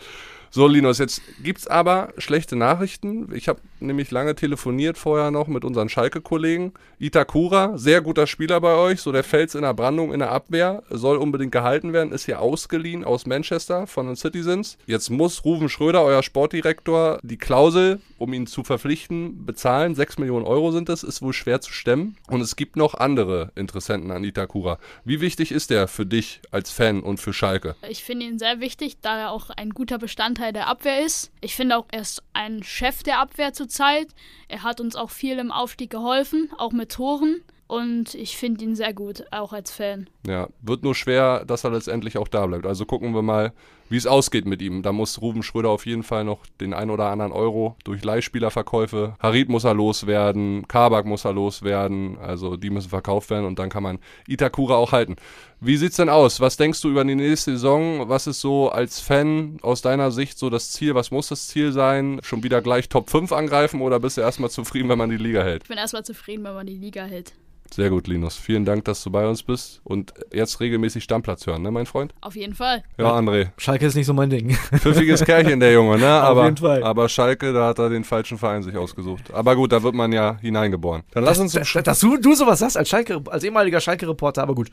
So, 0.55 0.67
Linus, 0.67 0.99
jetzt 0.99 1.23
gibt's 1.41 1.65
aber 1.65 2.13
schlechte 2.19 2.55
Nachrichten. 2.55 3.33
Ich 3.33 3.47
habe 3.47 3.59
nämlich 3.79 4.11
lange 4.11 4.35
telefoniert 4.35 4.99
vorher 4.99 5.31
noch 5.31 5.47
mit 5.47 5.65
unseren 5.65 5.89
Schalke-Kollegen. 5.89 6.73
Itakura, 6.99 7.75
sehr 7.75 8.01
guter 8.01 8.27
Spieler 8.27 8.61
bei 8.61 8.75
euch, 8.75 9.01
so 9.01 9.11
der 9.11 9.23
Fels 9.23 9.55
in 9.55 9.63
der 9.63 9.73
Brandung 9.73 10.13
in 10.13 10.19
der 10.19 10.31
Abwehr, 10.31 10.83
soll 10.91 11.17
unbedingt 11.17 11.51
gehalten 11.51 11.91
werden, 11.91 12.13
ist 12.13 12.25
hier 12.25 12.39
ausgeliehen 12.39 13.03
aus 13.03 13.25
Manchester 13.25 13.87
von 13.87 14.05
den 14.05 14.15
Citizens. 14.15 14.77
Jetzt 14.85 15.09
muss 15.09 15.43
Ruven 15.43 15.69
Schröder, 15.69 16.03
euer 16.03 16.21
Sportdirektor, 16.21 17.17
die 17.23 17.37
Klausel, 17.37 17.99
um 18.19 18.31
ihn 18.31 18.45
zu 18.45 18.63
verpflichten, 18.63 19.47
bezahlen. 19.47 19.95
6 19.95 20.19
Millionen 20.19 20.45
Euro 20.45 20.71
sind 20.71 20.87
es, 20.87 21.01
ist 21.01 21.23
wohl 21.23 21.33
schwer 21.33 21.61
zu 21.61 21.73
stemmen. 21.73 22.15
Und 22.27 22.41
es 22.41 22.55
gibt 22.55 22.75
noch 22.75 22.93
andere 22.93 23.51
Interessenten 23.55 24.11
an 24.11 24.23
Itakura. 24.23 24.77
Wie 25.03 25.19
wichtig 25.19 25.51
ist 25.51 25.71
der 25.71 25.87
für 25.87 26.05
dich 26.05 26.41
als 26.51 26.69
Fan 26.69 27.01
und 27.01 27.19
für 27.19 27.33
Schalke? 27.33 27.75
Ich 27.89 28.03
finde 28.03 28.27
ihn 28.27 28.37
sehr 28.37 28.59
wichtig, 28.59 28.97
da 29.01 29.17
er 29.17 29.31
auch 29.31 29.49
ein 29.49 29.71
guter 29.71 29.97
Bestandteil 29.97 30.42
der 30.51 30.67
Abwehr 30.67 31.05
ist. 31.05 31.31
Ich 31.41 31.55
finde 31.55 31.77
auch, 31.77 31.85
er 31.91 32.01
ist 32.01 32.21
ein 32.33 32.63
Chef 32.63 33.03
der 33.03 33.19
Abwehr 33.19 33.53
zurzeit. 33.53 34.07
Er 34.47 34.63
hat 34.63 34.81
uns 34.81 34.95
auch 34.95 35.09
viel 35.09 35.39
im 35.39 35.51
Aufstieg 35.51 35.89
geholfen, 35.89 36.49
auch 36.57 36.71
mit 36.71 36.91
Toren. 36.91 37.41
Und 37.67 38.13
ich 38.15 38.37
finde 38.37 38.65
ihn 38.65 38.75
sehr 38.75 38.93
gut, 38.93 39.23
auch 39.31 39.53
als 39.53 39.71
Fan. 39.71 40.09
Ja, 40.25 40.47
wird 40.61 40.83
nur 40.83 40.95
schwer, 40.95 41.43
dass 41.45 41.65
er 41.65 41.71
letztendlich 41.71 42.17
auch 42.17 42.29
da 42.29 42.45
bleibt. 42.45 42.65
Also 42.65 42.85
gucken 42.85 43.13
wir 43.13 43.21
mal, 43.21 43.51
wie 43.89 43.97
es 43.97 44.07
ausgeht 44.07 44.45
mit 44.45 44.61
ihm. 44.61 44.81
Da 44.81 44.93
muss 44.93 45.21
Ruben 45.21 45.43
Schröder 45.43 45.69
auf 45.69 45.85
jeden 45.85 46.03
Fall 46.03 46.23
noch 46.23 46.45
den 46.61 46.73
ein 46.73 46.89
oder 46.89 47.09
anderen 47.09 47.33
Euro 47.33 47.75
durch 47.83 48.05
Leihspielerverkäufe. 48.05 49.15
Harid 49.19 49.49
muss 49.49 49.65
er 49.65 49.73
loswerden, 49.73 50.65
Kabak 50.69 51.05
muss 51.05 51.25
er 51.25 51.33
loswerden. 51.33 52.17
Also 52.19 52.55
die 52.55 52.69
müssen 52.69 52.89
verkauft 52.89 53.29
werden 53.31 53.45
und 53.45 53.59
dann 53.59 53.69
kann 53.69 53.83
man 53.83 53.99
Itakura 54.25 54.75
auch 54.75 54.93
halten. 54.93 55.17
Wie 55.59 55.75
sieht's 55.75 55.97
denn 55.97 56.09
aus? 56.09 56.39
Was 56.39 56.55
denkst 56.55 56.81
du 56.81 56.89
über 56.89 57.03
die 57.03 57.15
nächste 57.15 57.51
Saison? 57.51 58.07
Was 58.07 58.25
ist 58.25 58.39
so 58.39 58.69
als 58.69 59.01
Fan 59.01 59.57
aus 59.61 59.81
deiner 59.81 60.11
Sicht 60.11 60.39
so 60.39 60.49
das 60.49 60.71
Ziel? 60.71 60.95
Was 60.95 61.11
muss 61.11 61.27
das 61.27 61.47
Ziel 61.47 61.73
sein? 61.73 62.21
Schon 62.23 62.43
wieder 62.43 62.61
gleich 62.61 62.87
Top 62.87 63.09
5 63.09 63.33
angreifen 63.33 63.81
oder 63.81 63.99
bist 63.99 64.15
du 64.15 64.21
erstmal 64.21 64.49
zufrieden, 64.49 64.87
wenn 64.87 64.97
man 64.97 65.09
die 65.09 65.17
Liga 65.17 65.43
hält? 65.43 65.63
Ich 65.63 65.69
bin 65.69 65.77
erstmal 65.77 66.05
zufrieden, 66.05 66.45
wenn 66.45 66.53
man 66.53 66.65
die 66.65 66.77
Liga 66.77 67.03
hält. 67.03 67.33
Sehr 67.73 67.89
gut, 67.89 68.07
Linus. 68.07 68.37
Vielen 68.37 68.65
Dank, 68.65 68.85
dass 68.85 69.03
du 69.03 69.09
bei 69.09 69.27
uns 69.27 69.41
bist 69.41 69.81
und 69.83 70.13
jetzt 70.31 70.59
regelmäßig 70.59 71.03
Stammplatz 71.03 71.47
hören, 71.47 71.63
ne, 71.63 71.71
mein 71.71 71.87
Freund? 71.87 72.13
Auf 72.21 72.35
jeden 72.35 72.53
Fall. 72.53 72.83
Ja, 72.99 73.17
André. 73.17 73.49
Schalke 73.57 73.87
ist 73.87 73.95
nicht 73.95 74.05
so 74.05 74.13
mein 74.13 74.29
Ding. 74.29 74.51
Pfiffiges 74.75 75.25
Kerlchen, 75.25 75.59
der 75.59 75.73
Junge, 75.73 75.97
ne? 75.97 76.07
Aber, 76.07 76.43
jeden 76.43 76.57
Fall. 76.57 76.83
aber 76.83 77.09
Schalke, 77.09 77.51
da 77.51 77.69
hat 77.69 77.79
er 77.79 77.89
den 77.89 78.03
falschen 78.03 78.37
Verein 78.37 78.61
sich 78.61 78.77
ausgesucht. 78.77 79.33
Aber 79.33 79.55
gut, 79.55 79.71
da 79.71 79.81
wird 79.81 79.95
man 79.95 80.11
ja 80.11 80.37
hineingeboren. 80.39 81.01
Dann 81.13 81.23
lass 81.23 81.39
uns 81.39 81.53
zum 81.53 81.63
dass, 81.63 81.83
dass 81.83 81.99
du, 81.99 82.17
du 82.17 82.35
sowas 82.35 82.59
sagst 82.59 82.77
als 82.77 82.89
Schalke, 82.89 83.19
als 83.27 83.43
ehemaliger 83.43 83.81
Schalke-Reporter, 83.81 84.43
aber 84.43 84.53
gut. 84.53 84.69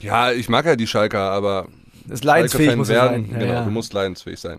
Ja, 0.00 0.32
ich 0.32 0.48
mag 0.48 0.66
ja 0.66 0.74
die 0.74 0.88
Schalker, 0.88 1.30
aber 1.30 1.68
Ist 2.08 2.24
leidensfähig 2.24 2.76
muss 2.76 2.88
er 2.88 3.10
werden. 3.10 3.26
sein. 3.26 3.32
Ja, 3.32 3.38
genau, 3.38 3.52
ja. 3.52 3.64
du 3.64 3.70
musst 3.70 3.92
leidensfähig 3.92 4.38
sein. 4.40 4.58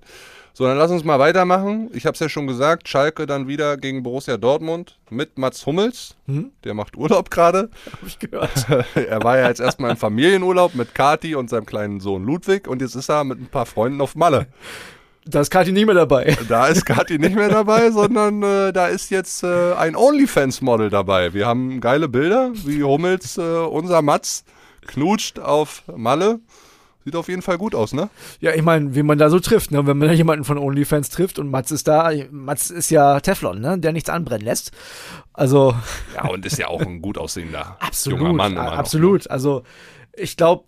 So, 0.57 0.65
dann 0.65 0.77
lass 0.77 0.89
uns 0.89 1.03
mal 1.03 1.19
weitermachen. 1.19 1.89
Ich 1.93 2.05
habe 2.05 2.13
es 2.13 2.19
ja 2.21 2.29
schon 2.29 2.47
gesagt, 2.47 2.87
Schalke 2.87 3.25
dann 3.25 3.49
wieder 3.49 3.75
gegen 3.75 4.03
Borussia 4.03 4.37
Dortmund 4.37 4.97
mit 5.09 5.37
Mats 5.37 5.65
Hummels. 5.65 6.15
Hm? 6.27 6.51
Der 6.63 6.73
macht 6.73 6.95
Urlaub 6.95 7.29
gerade. 7.29 7.69
Hab 7.91 8.07
ich 8.07 8.19
gehört. 8.19 8.65
er 8.95 9.21
war 9.21 9.37
ja 9.37 9.49
jetzt 9.49 9.59
erstmal 9.59 9.91
im 9.91 9.97
Familienurlaub 9.97 10.73
mit 10.73 10.95
Kati 10.95 11.35
und 11.35 11.49
seinem 11.49 11.65
kleinen 11.65 11.99
Sohn 11.99 12.23
Ludwig 12.23 12.69
und 12.69 12.81
jetzt 12.81 12.95
ist 12.95 13.09
er 13.09 13.25
mit 13.25 13.37
ein 13.37 13.47
paar 13.47 13.65
Freunden 13.65 13.99
auf 13.99 14.15
Malle. 14.15 14.47
Da 15.25 15.41
ist 15.41 15.49
Kati 15.49 15.73
nicht 15.73 15.87
mehr 15.87 15.95
dabei. 15.95 16.37
Da 16.47 16.67
ist 16.67 16.85
Kathi 16.85 17.17
nicht 17.17 17.35
mehr 17.35 17.49
dabei, 17.49 17.91
sondern 17.91 18.41
äh, 18.41 18.71
da 18.71 18.87
ist 18.87 19.09
jetzt 19.09 19.43
äh, 19.43 19.73
ein 19.73 19.97
OnlyFans-Model 19.97 20.89
dabei. 20.89 21.33
Wir 21.33 21.47
haben 21.47 21.81
geile 21.81 22.07
Bilder, 22.07 22.51
wie 22.53 22.81
Hummels, 22.81 23.37
äh, 23.37 23.41
unser 23.41 24.01
Mats, 24.01 24.45
knutscht 24.87 25.39
auf 25.39 25.83
Malle. 25.93 26.39
Sieht 27.05 27.15
auf 27.15 27.27
jeden 27.29 27.43
Fall 27.43 27.57
gut 27.59 27.75
aus, 27.75 27.93
ne? 27.93 28.09
Ja, 28.41 28.53
ich 28.55 28.63
meine, 28.63 28.95
wie 28.95 29.03
man 29.03 29.17
da 29.19 29.29
so 29.29 29.39
trifft, 29.39 29.69
ne? 29.71 29.85
Wenn 29.85 29.97
man 29.97 30.07
da 30.07 30.13
jemanden 30.13 30.43
von 30.43 30.57
OnlyFans 30.57 31.09
trifft 31.11 31.37
und 31.37 31.51
Mats 31.51 31.69
ist 31.71 31.87
da, 31.87 32.09
Mats 32.31 32.71
ist 32.71 32.89
ja 32.89 33.19
Teflon, 33.19 33.61
ne? 33.61 33.77
Der 33.77 33.93
nichts 33.93 34.09
anbrennen 34.09 34.43
lässt. 34.43 34.71
Also, 35.31 35.75
Ja, 36.15 36.27
und 36.29 36.45
ist 36.45 36.57
ja 36.57 36.67
auch 36.67 36.81
ein 36.81 37.01
gut 37.03 37.17
aussehender 37.19 37.77
absolut. 37.79 38.19
junger 38.19 38.33
Mann. 38.33 38.53
a- 38.53 38.55
immer 38.55 38.63
noch, 38.65 38.71
ne? 38.71 38.77
absolut. 38.79 39.29
Also, 39.29 39.61
ich 40.13 40.35
glaube, 40.35 40.65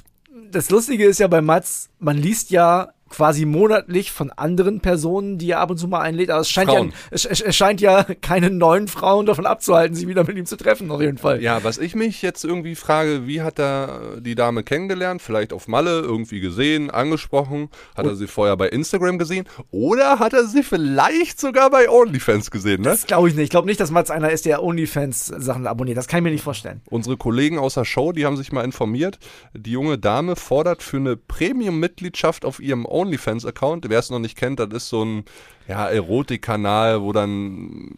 das 0.52 0.69
Lustige 0.69 1.06
ist 1.06 1.19
ja 1.19 1.28
bei 1.28 1.41
Mats, 1.41 1.89
man 2.00 2.17
liest 2.17 2.52
ja 2.52 2.89
quasi 3.10 3.46
monatlich 3.46 4.12
von 4.12 4.32
anderen 4.32 4.80
Personen, 4.80 5.38
die 5.38 5.52
er 5.52 5.60
ab 5.60 5.72
und 5.72 5.78
zu 5.78 5.88
mal 5.88 6.02
einlädt, 6.02 6.30
aber 6.30 6.41
es 6.41 6.50
scheint, 6.50 6.70
ja, 6.70 6.78
Frauen. 6.78 6.93
es, 7.12 7.26
es, 7.26 7.41
es 7.41 7.56
scheint 7.56 7.82
ja 7.82 8.04
keine 8.22 8.50
neuen 8.50 8.88
Frauen 8.88 9.26
davon 9.26 9.46
abzuhalten, 9.46 9.96
sich 9.96 10.08
wieder 10.08 10.24
mit 10.24 10.38
ihm 10.38 10.46
zu 10.46 10.58
treffen, 10.58 10.89
auf 10.91 11.02
jeden 11.02 11.17
Fall. 11.17 11.41
Ja, 11.41 11.63
was 11.63 11.78
ich 11.78 11.96
mich 11.96 12.22
jetzt 12.22 12.43
irgendwie 12.43 12.76
frage, 12.76 13.28
wie 13.28 13.41
hat 13.41 13.60
er 13.60 14.17
die 14.20 14.36
Dame 14.36 14.63
kennengelernt? 14.63 15.22
Vielleicht 15.22 15.54
auf 15.54 15.67
Malle, 15.67 16.00
irgendwie 16.00 16.39
gesehen, 16.39 16.89
angesprochen? 16.89 17.70
Hat 17.96 18.06
er 18.06 18.15
sie 18.15 18.28
vorher 18.28 18.58
bei 18.58 18.70
Instagram 18.70 19.17
gesehen? 19.17 19.46
Oder 19.72 20.20
hat 20.20 20.34
er 20.34 20.46
sie 20.46 20.63
vielleicht 20.63 21.39
sogar 21.39 21.70
bei 21.70 21.89
OnlyFans 21.89 22.52
gesehen, 22.52 22.82
ne? 22.82 22.89
Das 22.89 23.06
glaube 23.06 23.30
ich 23.30 23.36
nicht. 23.36 23.46
Ich 23.46 23.50
glaube 23.50 23.67
nicht, 23.67 23.80
dass 23.80 23.91
Mats 23.91 24.12
einer 24.12 24.32
ist, 24.32 24.46
der 24.46 24.63
OnlyFans-Sachen 24.63 25.67
abonniert. 25.67 25.98
Das 25.98 26.08
kann 26.08 26.20
ich 26.20 26.24
mir 26.24 26.32
nicht 26.32 26.43
vorstellen. 26.43 26.82
Unsere 26.89 27.17
Kollegen 27.17 27.60
aus 27.60 27.76
der 27.76 27.86
Show, 27.86 28.12
die 28.12 28.26
haben 28.26 28.38
sich 28.38 28.52
mal 28.52 28.63
informiert. 28.63 29.20
Die 29.54 29.72
junge 29.72 29.98
Dame 29.98 30.36
fordert 30.36 30.84
für 30.84 30.98
eine 30.98 31.17
Premium-Mitgliedschaft 31.17 32.46
auf 32.46 32.60
ihrem 32.60 32.86
OnlyFans-Account. 32.98 33.90
Wer 33.90 34.00
es 34.00 34.10
noch 34.10 34.20
nicht 34.20 34.38
kennt, 34.38 34.60
das 34.60 34.70
ist 34.72 34.90
so 34.90 35.04
ein 35.04 35.26
ja, 35.68 35.88
Erotikkanal, 35.88 37.02
wo 37.02 37.12
dann 37.12 37.98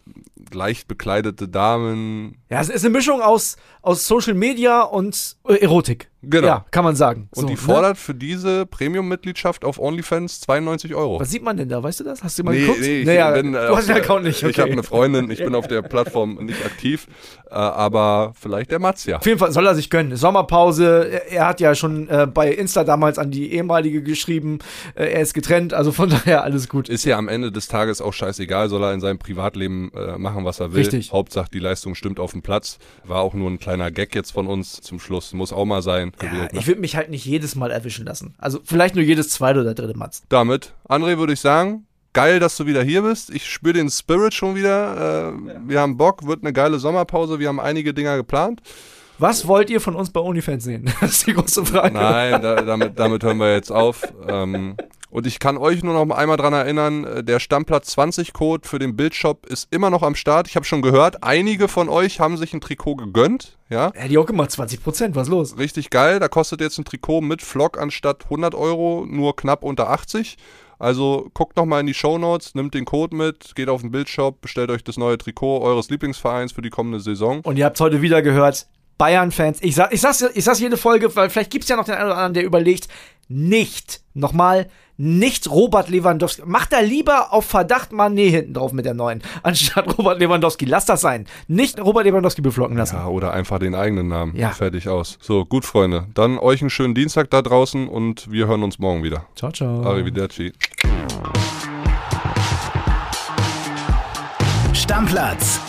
leicht 0.51 0.87
bekleidete 0.87 1.47
Damen. 1.47 2.37
Ja, 2.49 2.61
es 2.61 2.69
ist 2.69 2.83
eine 2.83 2.93
Mischung 2.93 3.21
aus, 3.21 3.57
aus 3.81 4.07
Social 4.07 4.33
Media 4.33 4.81
und 4.81 5.37
äh, 5.47 5.55
Erotik. 5.55 6.09
Genau. 6.21 6.47
Ja, 6.47 6.65
kann 6.71 6.83
man 6.83 6.95
sagen. 6.97 7.29
Und 7.35 7.41
So, 7.43 7.47
die 7.47 7.53
ne? 7.53 7.57
fordert 7.57 7.97
für 7.97 8.13
diese 8.13 8.65
Premium-Mitgliedschaft 8.65 9.63
auf 9.63 9.79
OnlyFans 9.79 10.41
92 10.41 10.93
Euro. 10.93 11.19
Was 11.19 11.29
sieht 11.31 11.43
man 11.43 11.55
denn 11.55 11.69
da? 11.69 11.81
Weißt 11.81 11.99
du 12.01 12.03
das? 12.03 12.23
Hast 12.23 12.37
du 12.37 12.43
mal 12.43 12.53
Nee, 12.53 12.61
geguckt? 12.61 12.81
nee, 12.81 12.99
ich 13.01 13.05
naja, 13.07 13.31
bin, 13.31 13.53
äh, 13.55 13.67
du 13.67 13.75
hast 13.77 13.87
den 13.87 13.95
Account 13.95 14.23
nicht. 14.25 14.43
Okay. 14.43 14.51
Ich 14.51 14.59
habe 14.59 14.71
eine 14.71 14.83
Freundin, 14.83 15.31
ich 15.31 15.39
bin 15.39 15.55
auf 15.55 15.67
der 15.67 15.81
Plattform 15.81 16.35
nicht 16.45 16.65
aktiv, 16.65 17.07
äh, 17.49 17.53
aber 17.55 18.33
vielleicht 18.39 18.71
der 18.71 18.79
Mats 18.79 19.05
ja. 19.05 19.17
Auf 19.17 19.25
jeden 19.25 19.39
Fall 19.39 19.51
soll 19.53 19.65
er 19.65 19.75
sich 19.75 19.89
gönnen. 19.89 20.15
Sommerpause. 20.17 21.07
Er, 21.09 21.31
er 21.31 21.47
hat 21.47 21.59
ja 21.61 21.73
schon 21.75 22.09
äh, 22.09 22.27
bei 22.27 22.51
Insta 22.51 22.83
damals 22.83 23.17
an 23.17 23.31
die 23.31 23.53
ehemalige 23.53 24.03
geschrieben. 24.03 24.59
Äh, 24.95 25.05
er 25.13 25.21
ist 25.21 25.33
getrennt. 25.33 25.73
Also 25.73 25.91
von 25.91 26.09
daher 26.09 26.43
alles 26.43 26.67
gut. 26.69 26.89
Ist 26.89 27.05
ja 27.05 27.17
am 27.17 27.27
Ende 27.29 27.51
des 27.51 27.67
Tages 27.69 28.01
auch 28.01 28.13
scheißegal, 28.13 28.67
soll 28.69 28.83
er 28.83 28.93
in 28.93 28.99
seinem 28.99 29.19
Privatleben 29.19 29.91
äh, 29.95 30.17
machen, 30.17 30.43
was 30.45 30.59
er 30.59 30.73
will. 30.73 30.79
Richtig. 30.79 31.13
Hauptsache 31.13 31.49
die 31.53 31.59
Leistung 31.59 31.95
stimmt 31.95 32.19
auf 32.19 32.31
dem 32.33 32.41
Platz. 32.41 32.77
War 33.05 33.21
auch 33.21 33.33
nur 33.33 33.49
ein 33.49 33.59
kleiner 33.59 33.89
Gag 33.91 34.13
jetzt 34.15 34.31
von 34.31 34.47
uns 34.47 34.81
zum 34.81 34.99
Schluss. 34.99 35.33
Muss 35.33 35.53
auch 35.53 35.65
mal 35.65 35.81
sein. 35.81 36.08
Ja, 36.21 36.29
gewählt, 36.29 36.53
ne? 36.53 36.59
ich 36.59 36.67
würde 36.67 36.81
mich 36.81 36.95
halt 36.95 37.09
nicht 37.09 37.25
jedes 37.25 37.55
Mal 37.55 37.71
erwischen 37.71 38.05
lassen. 38.05 38.35
Also 38.37 38.59
vielleicht 38.63 38.95
nur 38.95 39.03
jedes 39.03 39.29
zweite 39.29 39.61
oder 39.61 39.73
dritte 39.73 39.97
Matz. 39.97 40.23
Damit, 40.29 40.73
André, 40.87 41.17
würde 41.17 41.33
ich 41.33 41.39
sagen, 41.39 41.85
geil, 42.13 42.39
dass 42.39 42.57
du 42.57 42.65
wieder 42.65 42.83
hier 42.83 43.01
bist. 43.01 43.29
Ich 43.29 43.49
spüre 43.49 43.73
den 43.73 43.89
Spirit 43.89 44.33
schon 44.33 44.55
wieder. 44.55 45.33
Äh, 45.33 45.59
wir 45.67 45.79
haben 45.79 45.97
Bock, 45.97 46.25
wird 46.25 46.43
eine 46.43 46.53
geile 46.53 46.79
Sommerpause. 46.79 47.39
Wir 47.39 47.47
haben 47.47 47.59
einige 47.59 47.93
Dinger 47.93 48.17
geplant. 48.17 48.61
Was 49.19 49.47
wollt 49.47 49.69
ihr 49.69 49.81
von 49.81 49.95
uns 49.95 50.09
bei 50.11 50.21
OnlyFans 50.21 50.63
sehen? 50.63 50.85
Das 51.01 51.11
ist 51.11 51.27
die 51.27 51.33
große 51.33 51.65
Frage. 51.65 51.93
Nein, 51.93 52.41
da, 52.41 52.61
damit, 52.61 52.97
damit 52.97 53.23
hören 53.23 53.37
wir 53.37 53.53
jetzt 53.53 53.71
auf. 53.71 54.01
Ähm, 54.27 54.75
und 55.09 55.27
ich 55.27 55.39
kann 55.39 55.57
euch 55.57 55.83
nur 55.83 55.93
noch 55.93 56.15
einmal 56.15 56.37
dran 56.37 56.53
erinnern, 56.53 57.03
äh, 57.03 57.23
der 57.23 57.39
Stammplatz 57.39 57.87
20 57.91 58.31
Code 58.33 58.67
für 58.67 58.79
den 58.79 58.95
Bildshop 58.95 59.45
ist 59.47 59.67
immer 59.71 59.89
noch 59.89 60.03
am 60.03 60.15
Start. 60.15 60.47
Ich 60.47 60.55
habe 60.55 60.65
schon 60.65 60.81
gehört, 60.81 61.23
einige 61.23 61.67
von 61.67 61.89
euch 61.89 62.19
haben 62.19 62.37
sich 62.37 62.53
ein 62.53 62.61
Trikot 62.61 62.95
gegönnt. 62.95 63.57
Ja, 63.69 63.91
Hätte 63.93 64.11
ich 64.11 64.17
auch 64.17 64.25
gemacht, 64.25 64.51
20 64.51 64.83
Prozent, 64.83 65.15
was 65.15 65.27
los? 65.27 65.57
richtig 65.57 65.89
geil. 65.89 66.19
Da 66.19 66.27
kostet 66.27 66.61
jetzt 66.61 66.77
ein 66.77 66.85
Trikot 66.85 67.21
mit 67.21 67.41
Flock 67.41 67.77
anstatt 67.79 68.23
100 68.25 68.55
Euro 68.55 69.05
nur 69.07 69.35
knapp 69.35 69.63
unter 69.63 69.89
80. 69.89 70.37
Also 70.79 71.29
guckt 71.33 71.57
nochmal 71.57 71.81
in 71.81 71.87
die 71.87 71.93
Shownotes, 71.93 72.55
nimmt 72.55 72.73
den 72.73 72.85
Code 72.85 73.13
mit, 73.13 73.53
geht 73.55 73.67
auf 73.67 73.81
den 73.81 73.91
Bildshop, 73.91 74.39
bestellt 74.39 74.71
euch 74.71 74.81
das 74.83 74.95
neue 74.97 75.17
Trikot 75.17 75.59
eures 75.61 75.89
Lieblingsvereins 75.89 76.53
für 76.53 76.61
die 76.61 76.69
kommende 76.69 77.01
Saison. 77.01 77.41
Und 77.41 77.57
ihr 77.57 77.65
habt 77.65 77.79
heute 77.81 78.01
wieder 78.01 78.21
gehört, 78.21 78.67
Bayern-Fans, 78.99 79.59
ich, 79.61 79.73
sag, 79.73 79.91
ich, 79.91 80.01
sag's, 80.01 80.21
ich 80.21 80.43
sag's 80.43 80.59
jede 80.59 80.77
Folge, 80.77 81.15
weil 81.15 81.31
vielleicht 81.31 81.49
gibt's 81.49 81.69
ja 81.69 81.75
noch 81.75 81.85
den 81.85 81.95
einen 81.95 82.07
oder 82.07 82.17
anderen, 82.17 82.33
der 82.35 82.43
überlegt, 82.43 82.89
nicht, 83.29 84.01
nochmal, 84.13 84.67
nicht 84.97 85.49
Robert 85.49 85.87
Lewandowski. 85.87 86.41
Macht 86.45 86.73
da 86.73 86.81
lieber 86.81 87.31
auf 87.31 87.45
Verdacht 87.45 87.91
Mané 87.91 88.29
hinten 88.29 88.53
drauf 88.53 88.73
mit 88.73 88.85
der 88.85 88.93
neuen, 88.93 89.21
anstatt 89.43 89.97
Robert 89.97 90.19
Lewandowski. 90.19 90.65
Lass 90.65 90.85
das 90.85 90.99
sein. 90.99 91.25
Nicht 91.47 91.79
Robert 91.79 92.03
Lewandowski 92.03 92.41
beflocken 92.41 92.75
lassen. 92.75 92.97
Ja, 92.97 93.07
oder 93.07 93.31
einfach 93.31 93.59
den 93.59 93.73
eigenen 93.73 94.09
Namen. 94.09 94.35
Ja. 94.35 94.49
Fertig 94.49 94.89
aus. 94.89 95.17
So, 95.21 95.45
gut, 95.45 95.63
Freunde. 95.63 96.07
Dann 96.13 96.37
euch 96.37 96.59
einen 96.59 96.69
schönen 96.69 96.95
Dienstag 96.95 97.29
da 97.29 97.41
draußen 97.41 97.87
und 97.87 98.29
wir 98.29 98.47
hören 98.47 98.63
uns 98.63 98.79
morgen 98.79 99.03
wieder. 99.03 99.25
Ciao, 99.35 99.51
ciao. 99.51 99.83
Arrivederci. 99.83 100.51
Stammplatz. 104.73 105.68